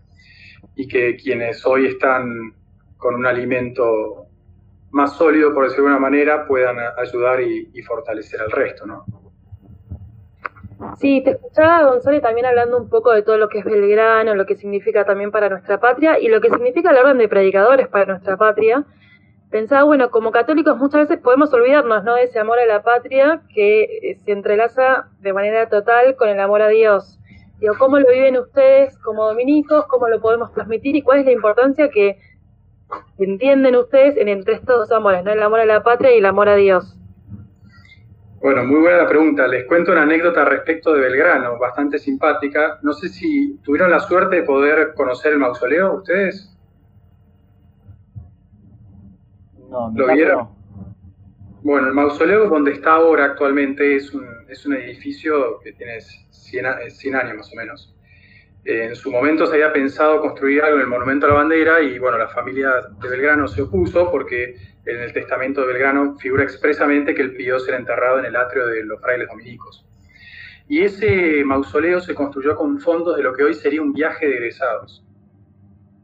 y 0.76 0.88
que 0.88 1.16
quienes 1.16 1.66
hoy 1.66 1.86
están 1.86 2.54
con 2.98 3.16
un 3.16 3.26
alimento 3.26 4.26
más 4.92 5.16
sólido, 5.16 5.54
por 5.54 5.64
decirlo 5.64 5.86
de 5.86 5.92
alguna 5.92 6.10
manera, 6.10 6.46
puedan 6.46 6.78
ayudar 6.98 7.42
y, 7.42 7.70
y 7.74 7.82
fortalecer 7.84 8.42
al 8.42 8.52
resto, 8.52 8.86
¿no? 8.86 9.06
Sí, 11.00 11.22
te 11.24 11.32
escuchaba 11.32 11.90
Gonzalo 11.90 12.22
también 12.22 12.46
hablando 12.46 12.78
un 12.78 12.90
poco 12.90 13.12
de 13.12 13.24
todo 13.24 13.38
lo 13.38 13.50
que 13.50 13.60
es 13.60 13.66
Belgrano, 13.66 14.36
lo 14.36 14.46
que 14.46 14.56
significa 14.56 15.06
también 15.06 15.32
para 15.32 15.50
nuestra 15.50 15.80
patria 15.80 16.20
y 16.20 16.28
lo 16.28 16.42
que 16.42 16.50
significa 16.50 16.94
la 16.94 17.02
orden 17.02 17.18
de 17.18 17.28
predicadores 17.28 17.88
para 17.88 18.06
nuestra 18.06 18.38
patria. 18.38 18.86
Pensaba, 19.50 19.84
bueno, 19.84 20.10
como 20.10 20.32
católicos 20.32 20.78
muchas 20.78 21.08
veces 21.08 21.24
podemos 21.24 21.54
olvidarnos, 21.54 22.04
¿no? 22.04 22.16
De 22.16 22.24
ese 22.24 22.40
amor 22.40 22.60
a 22.60 22.66
la 22.66 22.82
patria 22.82 23.42
que 23.54 23.84
eh, 23.84 24.16
se 24.26 24.32
entrelaza 24.32 25.10
de 25.20 25.34
manera 25.34 25.70
total 25.70 26.16
con 26.16 26.30
el 26.30 26.40
amor 26.40 26.62
a 26.62 26.70
Dios. 26.70 27.20
Digo, 27.60 27.76
¿cómo 27.78 28.00
lo 28.00 28.10
viven 28.10 28.38
ustedes 28.38 28.98
como 29.00 29.28
dominicos? 29.28 29.86
¿Cómo 29.88 30.08
lo 30.08 30.20
podemos 30.22 30.52
transmitir? 30.54 30.96
¿Y 30.96 31.02
cuál 31.02 31.20
es 31.20 31.26
la 31.26 31.32
importancia 31.32 31.90
que 31.90 32.18
entienden 33.20 33.76
ustedes 33.76 34.18
en 34.18 34.28
entre 34.28 34.56
estos 34.56 34.90
dos 34.90 34.92
amores, 34.92 35.24
¿no? 35.24 35.32
El 35.32 35.42
amor 35.42 35.60
a 35.60 35.66
la 35.66 35.84
patria 35.84 36.14
y 36.14 36.18
el 36.18 36.26
amor 36.26 36.50
a 36.50 36.56
Dios. 36.56 36.98
Bueno, 38.44 38.66
muy 38.66 38.82
buena 38.82 38.98
la 38.98 39.08
pregunta. 39.08 39.48
Les 39.48 39.64
cuento 39.64 39.94
una 39.94 40.02
anécdota 40.02 40.44
respecto 40.44 40.94
de 40.94 41.00
Belgrano, 41.00 41.58
bastante 41.58 41.98
simpática. 41.98 42.78
No 42.82 42.92
sé 42.92 43.08
si 43.08 43.58
tuvieron 43.64 43.90
la 43.90 44.02
suerte 44.02 44.36
de 44.36 44.44
poder 44.44 44.94
conocer 44.96 45.32
el 45.32 45.40
mausoleo 45.40 45.94
ustedes. 45.94 46.54
No, 49.70 49.94
¿Lo 49.96 50.14
vieron? 50.14 50.50
Bueno, 51.62 51.88
el 51.88 51.94
mausoleo 51.94 52.50
donde 52.50 52.74
está 52.74 52.96
ahora 52.96 53.24
actualmente 53.24 53.96
es 53.96 54.14
un, 54.14 54.28
es 54.50 54.66
un 54.66 54.74
edificio 54.74 55.62
que 55.62 55.72
tiene 55.72 56.02
100, 56.02 56.92
100 56.92 57.16
años 57.16 57.38
más 57.38 57.54
o 57.54 57.56
menos. 57.56 57.96
Eh, 58.66 58.88
en 58.88 58.96
su 58.98 59.10
momento 59.10 59.46
se 59.46 59.54
había 59.54 59.72
pensado 59.72 60.20
construir 60.20 60.64
algo 60.64 60.76
en 60.76 60.82
el 60.82 60.88
Monumento 60.88 61.28
a 61.28 61.30
la 61.30 61.36
Bandera 61.36 61.80
y 61.80 61.98
bueno, 61.98 62.18
la 62.18 62.28
familia 62.28 62.72
de 63.02 63.08
Belgrano 63.08 63.48
se 63.48 63.62
opuso 63.62 64.12
porque 64.12 64.56
en 64.86 65.02
el 65.02 65.14
testamento 65.14 65.62
de 65.62 65.68
Belgrano 65.68 66.18
figura 66.18 66.44
expresamente 66.44 67.16
que 67.16 67.22
él 67.22 67.36
pidió 67.36 67.60
ser 67.60 67.76
enterrado 67.76 68.20
en 68.20 68.26
el 68.26 68.36
atrio 68.36 68.68
de 68.68 68.84
los 68.84 69.00
frailes 69.02 69.28
dominicos. 69.28 69.86
Y 70.68 70.82
ese 70.82 71.44
mausoleo 71.46 72.00
se 72.00 72.16
construyó 72.16 72.56
con 72.56 72.80
fondos 72.80 73.18
de 73.18 73.24
lo 73.24 73.34
que 73.34 73.44
hoy 73.44 73.54
sería 73.54 73.82
un 73.82 73.94
viaje 73.94 74.28
de 74.28 74.36
egresados. 74.36 75.06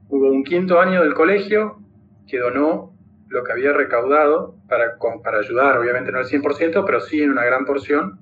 Hubo 0.10 0.30
un 0.30 0.44
quinto 0.44 0.80
año 0.80 1.02
del 1.04 1.14
colegio 1.14 1.80
que 2.28 2.40
donó 2.40 2.94
lo 3.28 3.44
que 3.44 3.52
había 3.52 3.74
recaudado 3.74 4.56
para, 4.68 4.98
para 5.24 5.40
ayudar, 5.40 5.78
obviamente 5.78 6.12
no 6.12 6.20
al 6.20 6.26
100%, 6.26 6.84
pero 6.86 7.00
sí 7.00 7.22
en 7.22 7.32
una 7.32 7.46
gran 7.46 7.66
porción, 7.66 8.20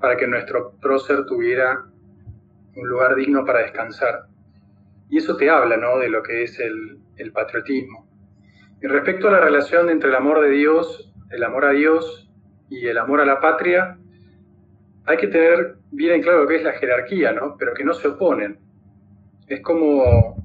para 0.00 0.16
que 0.16 0.26
nuestro 0.26 0.72
prócer 0.80 1.24
tuviera 1.24 1.84
un 2.76 2.88
lugar 2.88 3.14
digno 3.14 3.44
para 3.44 3.60
descansar. 3.60 4.26
y 5.08 5.18
eso 5.18 5.36
te 5.36 5.48
habla 5.48 5.76
¿no? 5.76 5.98
de 5.98 6.08
lo 6.08 6.22
que 6.22 6.42
es 6.42 6.58
el, 6.60 6.98
el 7.16 7.32
patriotismo. 7.32 8.03
Y 8.82 8.86
respecto 8.86 9.28
a 9.28 9.32
la 9.32 9.40
relación 9.40 9.88
entre 9.90 10.10
el 10.10 10.14
amor 10.14 10.40
de 10.42 10.50
Dios, 10.50 11.12
el 11.30 11.42
amor 11.42 11.64
a 11.64 11.70
Dios 11.70 12.30
y 12.68 12.86
el 12.86 12.98
amor 12.98 13.20
a 13.20 13.24
la 13.24 13.40
patria, 13.40 13.98
hay 15.06 15.16
que 15.16 15.28
tener 15.28 15.76
bien 15.90 16.14
en 16.14 16.22
claro 16.22 16.46
que 16.46 16.56
es 16.56 16.62
la 16.62 16.72
jerarquía, 16.72 17.32
¿no? 17.32 17.56
pero 17.58 17.74
que 17.74 17.84
no 17.84 17.94
se 17.94 18.08
oponen. 18.08 18.58
Es 19.46 19.60
como 19.60 20.44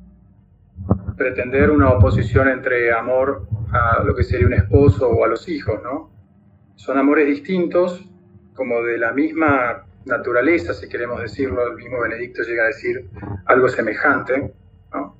pretender 1.17 1.69
una 1.69 1.89
oposición 1.89 2.47
entre 2.47 2.93
amor 2.93 3.47
a 3.71 4.03
lo 4.03 4.15
que 4.15 4.23
sería 4.23 4.47
un 4.47 4.53
esposo 4.53 5.09
o 5.09 5.25
a 5.25 5.27
los 5.27 5.47
hijos, 5.49 5.81
¿no? 5.83 6.11
Son 6.75 6.97
amores 6.97 7.27
distintos, 7.27 8.09
como 8.53 8.81
de 8.81 8.97
la 8.97 9.11
misma 9.11 9.85
naturaleza, 10.05 10.73
si 10.73 10.87
queremos 10.87 11.21
decirlo, 11.21 11.67
el 11.67 11.75
mismo 11.75 11.99
Benedicto 11.99 12.41
llega 12.43 12.63
a 12.63 12.67
decir 12.67 13.09
algo 13.45 13.67
semejante, 13.67 14.53
¿no? 14.93 15.17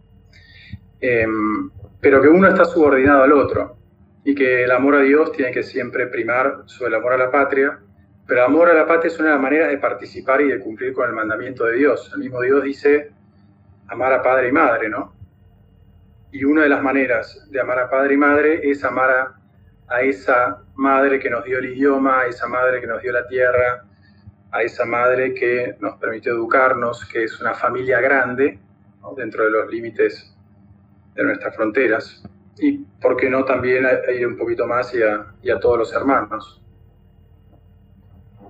Em, 1.01 1.69
pero 2.01 2.21
que 2.21 2.29
uno 2.29 2.47
está 2.47 2.65
subordinado 2.65 3.23
al 3.23 3.33
otro 3.33 3.77
y 4.23 4.35
que 4.35 4.63
el 4.63 4.71
amor 4.71 4.95
a 4.95 5.01
Dios 5.01 5.31
tiene 5.31 5.51
que 5.51 5.63
siempre 5.63 6.07
primar 6.07 6.63
sobre 6.65 6.89
el 6.89 6.95
amor 6.95 7.13
a 7.13 7.17
la 7.17 7.31
patria, 7.31 7.79
pero 8.25 8.41
el 8.41 8.45
amor 8.45 8.69
a 8.69 8.73
la 8.73 8.85
patria 8.85 9.11
es 9.11 9.19
una 9.19 9.37
manera 9.37 9.67
de 9.67 9.77
participar 9.77 10.41
y 10.41 10.49
de 10.49 10.59
cumplir 10.59 10.93
con 10.93 11.07
el 11.09 11.15
mandamiento 11.15 11.65
de 11.65 11.77
Dios. 11.77 12.11
El 12.13 12.19
mismo 12.19 12.41
Dios 12.41 12.63
dice 12.63 13.11
amar 13.87 14.13
a 14.13 14.21
padre 14.21 14.49
y 14.49 14.51
madre, 14.51 14.89
¿no? 14.89 15.13
Y 16.31 16.43
una 16.43 16.61
de 16.63 16.69
las 16.69 16.81
maneras 16.81 17.47
de 17.49 17.59
amar 17.59 17.79
a 17.79 17.89
padre 17.89 18.13
y 18.13 18.17
madre 18.17 18.69
es 18.69 18.83
amar 18.83 19.09
a, 19.87 20.01
esa 20.01 20.61
madre 20.75 21.17
que 21.17 21.31
nos 21.31 21.43
dio 21.43 21.57
el 21.57 21.73
idioma, 21.73 22.21
a 22.21 22.27
esa 22.27 22.47
madre 22.47 22.79
que 22.79 22.85
nos 22.85 23.01
dio 23.01 23.11
la 23.11 23.27
tierra, 23.27 23.83
a 24.51 24.61
esa 24.61 24.85
madre 24.85 25.33
que 25.33 25.75
nos 25.79 25.97
permitió 25.97 26.33
educarnos, 26.33 27.03
que 27.05 27.23
es 27.23 27.41
una 27.41 27.55
familia 27.55 27.99
grande 27.99 28.59
dentro 29.17 29.45
de 29.45 29.49
los 29.49 29.71
límites 29.71 30.35
de 31.19 31.25
nuestras 31.25 31.55
fronteras. 31.55 32.23
Y, 32.57 32.77
¿por 33.01 33.17
qué 33.17 33.29
no 33.29 33.45
también 33.45 33.85
ir 34.17 34.27
un 34.27 34.37
poquito 34.37 34.65
más 34.65 34.93
y 34.93 35.01
a, 35.49 35.59
todos 35.59 35.77
los 35.77 35.93
hermanos? 35.93 36.61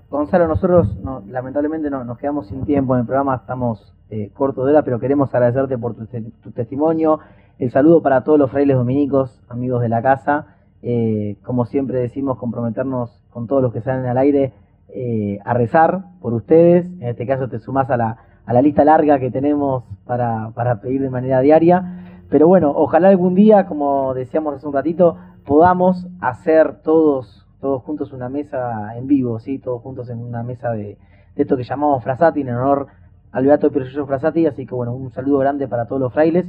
Gonzalo, 0.09 0.47
nosotros 0.47 0.87
lamentablemente 1.27 1.89
no, 1.89 2.03
nos 2.03 2.17
quedamos 2.17 2.47
sin 2.47 2.65
tiempo 2.65 2.95
en 2.95 3.01
el 3.01 3.05
programa, 3.05 3.35
estamos 3.35 3.93
eh, 4.09 4.31
cortos 4.33 4.65
de 4.65 4.71
hora, 4.71 4.83
pero 4.83 4.99
queremos 4.99 5.33
agradecerte 5.33 5.77
por 5.77 5.95
tu 5.95 6.51
testimonio, 6.51 7.19
el 7.59 7.71
saludo 7.71 8.01
para 8.01 8.23
todos 8.23 8.39
los 8.39 8.49
frailes 8.49 8.77
dominicos, 8.77 9.41
amigos 9.49 9.81
de 9.81 9.89
la 9.89 10.01
casa. 10.01 10.55
Eh, 10.81 11.35
como 11.43 11.65
siempre 11.65 11.99
decimos, 11.99 12.37
comprometernos 12.37 13.21
con 13.29 13.47
todos 13.47 13.61
los 13.61 13.73
que 13.73 13.81
salen 13.81 14.05
al 14.05 14.17
aire 14.17 14.53
eh, 14.87 15.39
a 15.43 15.53
rezar 15.53 16.05
por 16.21 16.33
ustedes. 16.33 16.85
En 16.85 17.09
este 17.09 17.27
caso 17.27 17.49
te 17.49 17.59
sumás 17.59 17.89
a 17.89 17.97
la, 17.97 18.17
a 18.45 18.53
la 18.53 18.61
lista 18.61 18.85
larga 18.85 19.19
que 19.19 19.29
tenemos 19.29 19.83
para, 20.05 20.51
para 20.55 20.79
pedir 20.79 21.01
de 21.01 21.09
manera 21.09 21.41
diaria. 21.41 22.08
Pero 22.29 22.47
bueno, 22.47 22.71
ojalá 22.75 23.09
algún 23.09 23.35
día, 23.35 23.65
como 23.65 24.13
decíamos 24.13 24.55
hace 24.55 24.67
un 24.67 24.73
ratito, 24.73 25.17
podamos 25.45 26.07
hacer 26.21 26.81
todos, 26.83 27.47
todos 27.59 27.81
juntos 27.83 28.13
una 28.13 28.29
mesa 28.29 28.95
en 28.97 29.07
vivo, 29.07 29.39
¿sí? 29.39 29.57
todos 29.59 29.81
juntos 29.81 30.09
en 30.09 30.19
una 30.19 30.43
mesa 30.43 30.71
de, 30.71 30.97
esto 31.35 31.57
que 31.57 31.63
llamamos 31.63 32.03
Frasati 32.03 32.41
en 32.41 32.49
honor 32.49 32.87
al 33.31 33.45
Beato 33.45 33.71
Pirullo 33.71 34.05
Frasati. 34.05 34.45
Así 34.45 34.65
que 34.65 34.75
bueno, 34.75 34.93
un 34.93 35.11
saludo 35.11 35.39
grande 35.39 35.67
para 35.67 35.85
todos 35.85 36.01
los 36.01 36.13
frailes 36.13 36.45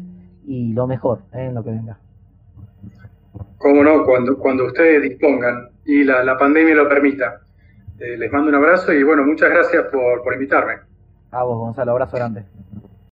y 0.46 0.72
lo 0.72 0.86
mejor 0.86 1.20
¿eh? 1.32 1.46
en 1.46 1.54
lo 1.54 1.64
que 1.64 1.70
venga. 1.70 1.98
Cómo 3.58 3.84
no, 3.84 4.04
cuando, 4.04 4.36
cuando 4.38 4.66
ustedes 4.66 5.02
dispongan 5.02 5.68
y 5.84 6.04
la, 6.04 6.24
la 6.24 6.36
pandemia 6.36 6.74
lo 6.74 6.88
permita. 6.88 7.40
Eh, 7.98 8.16
les 8.16 8.32
mando 8.32 8.48
un 8.48 8.54
abrazo 8.54 8.92
y 8.92 9.02
bueno, 9.02 9.22
muchas 9.24 9.50
gracias 9.50 9.84
por, 9.92 10.22
por 10.22 10.32
invitarme. 10.34 10.74
A 11.30 11.42
vos, 11.44 11.58
Gonzalo, 11.58 11.92
abrazo 11.92 12.16
grande. 12.16 12.44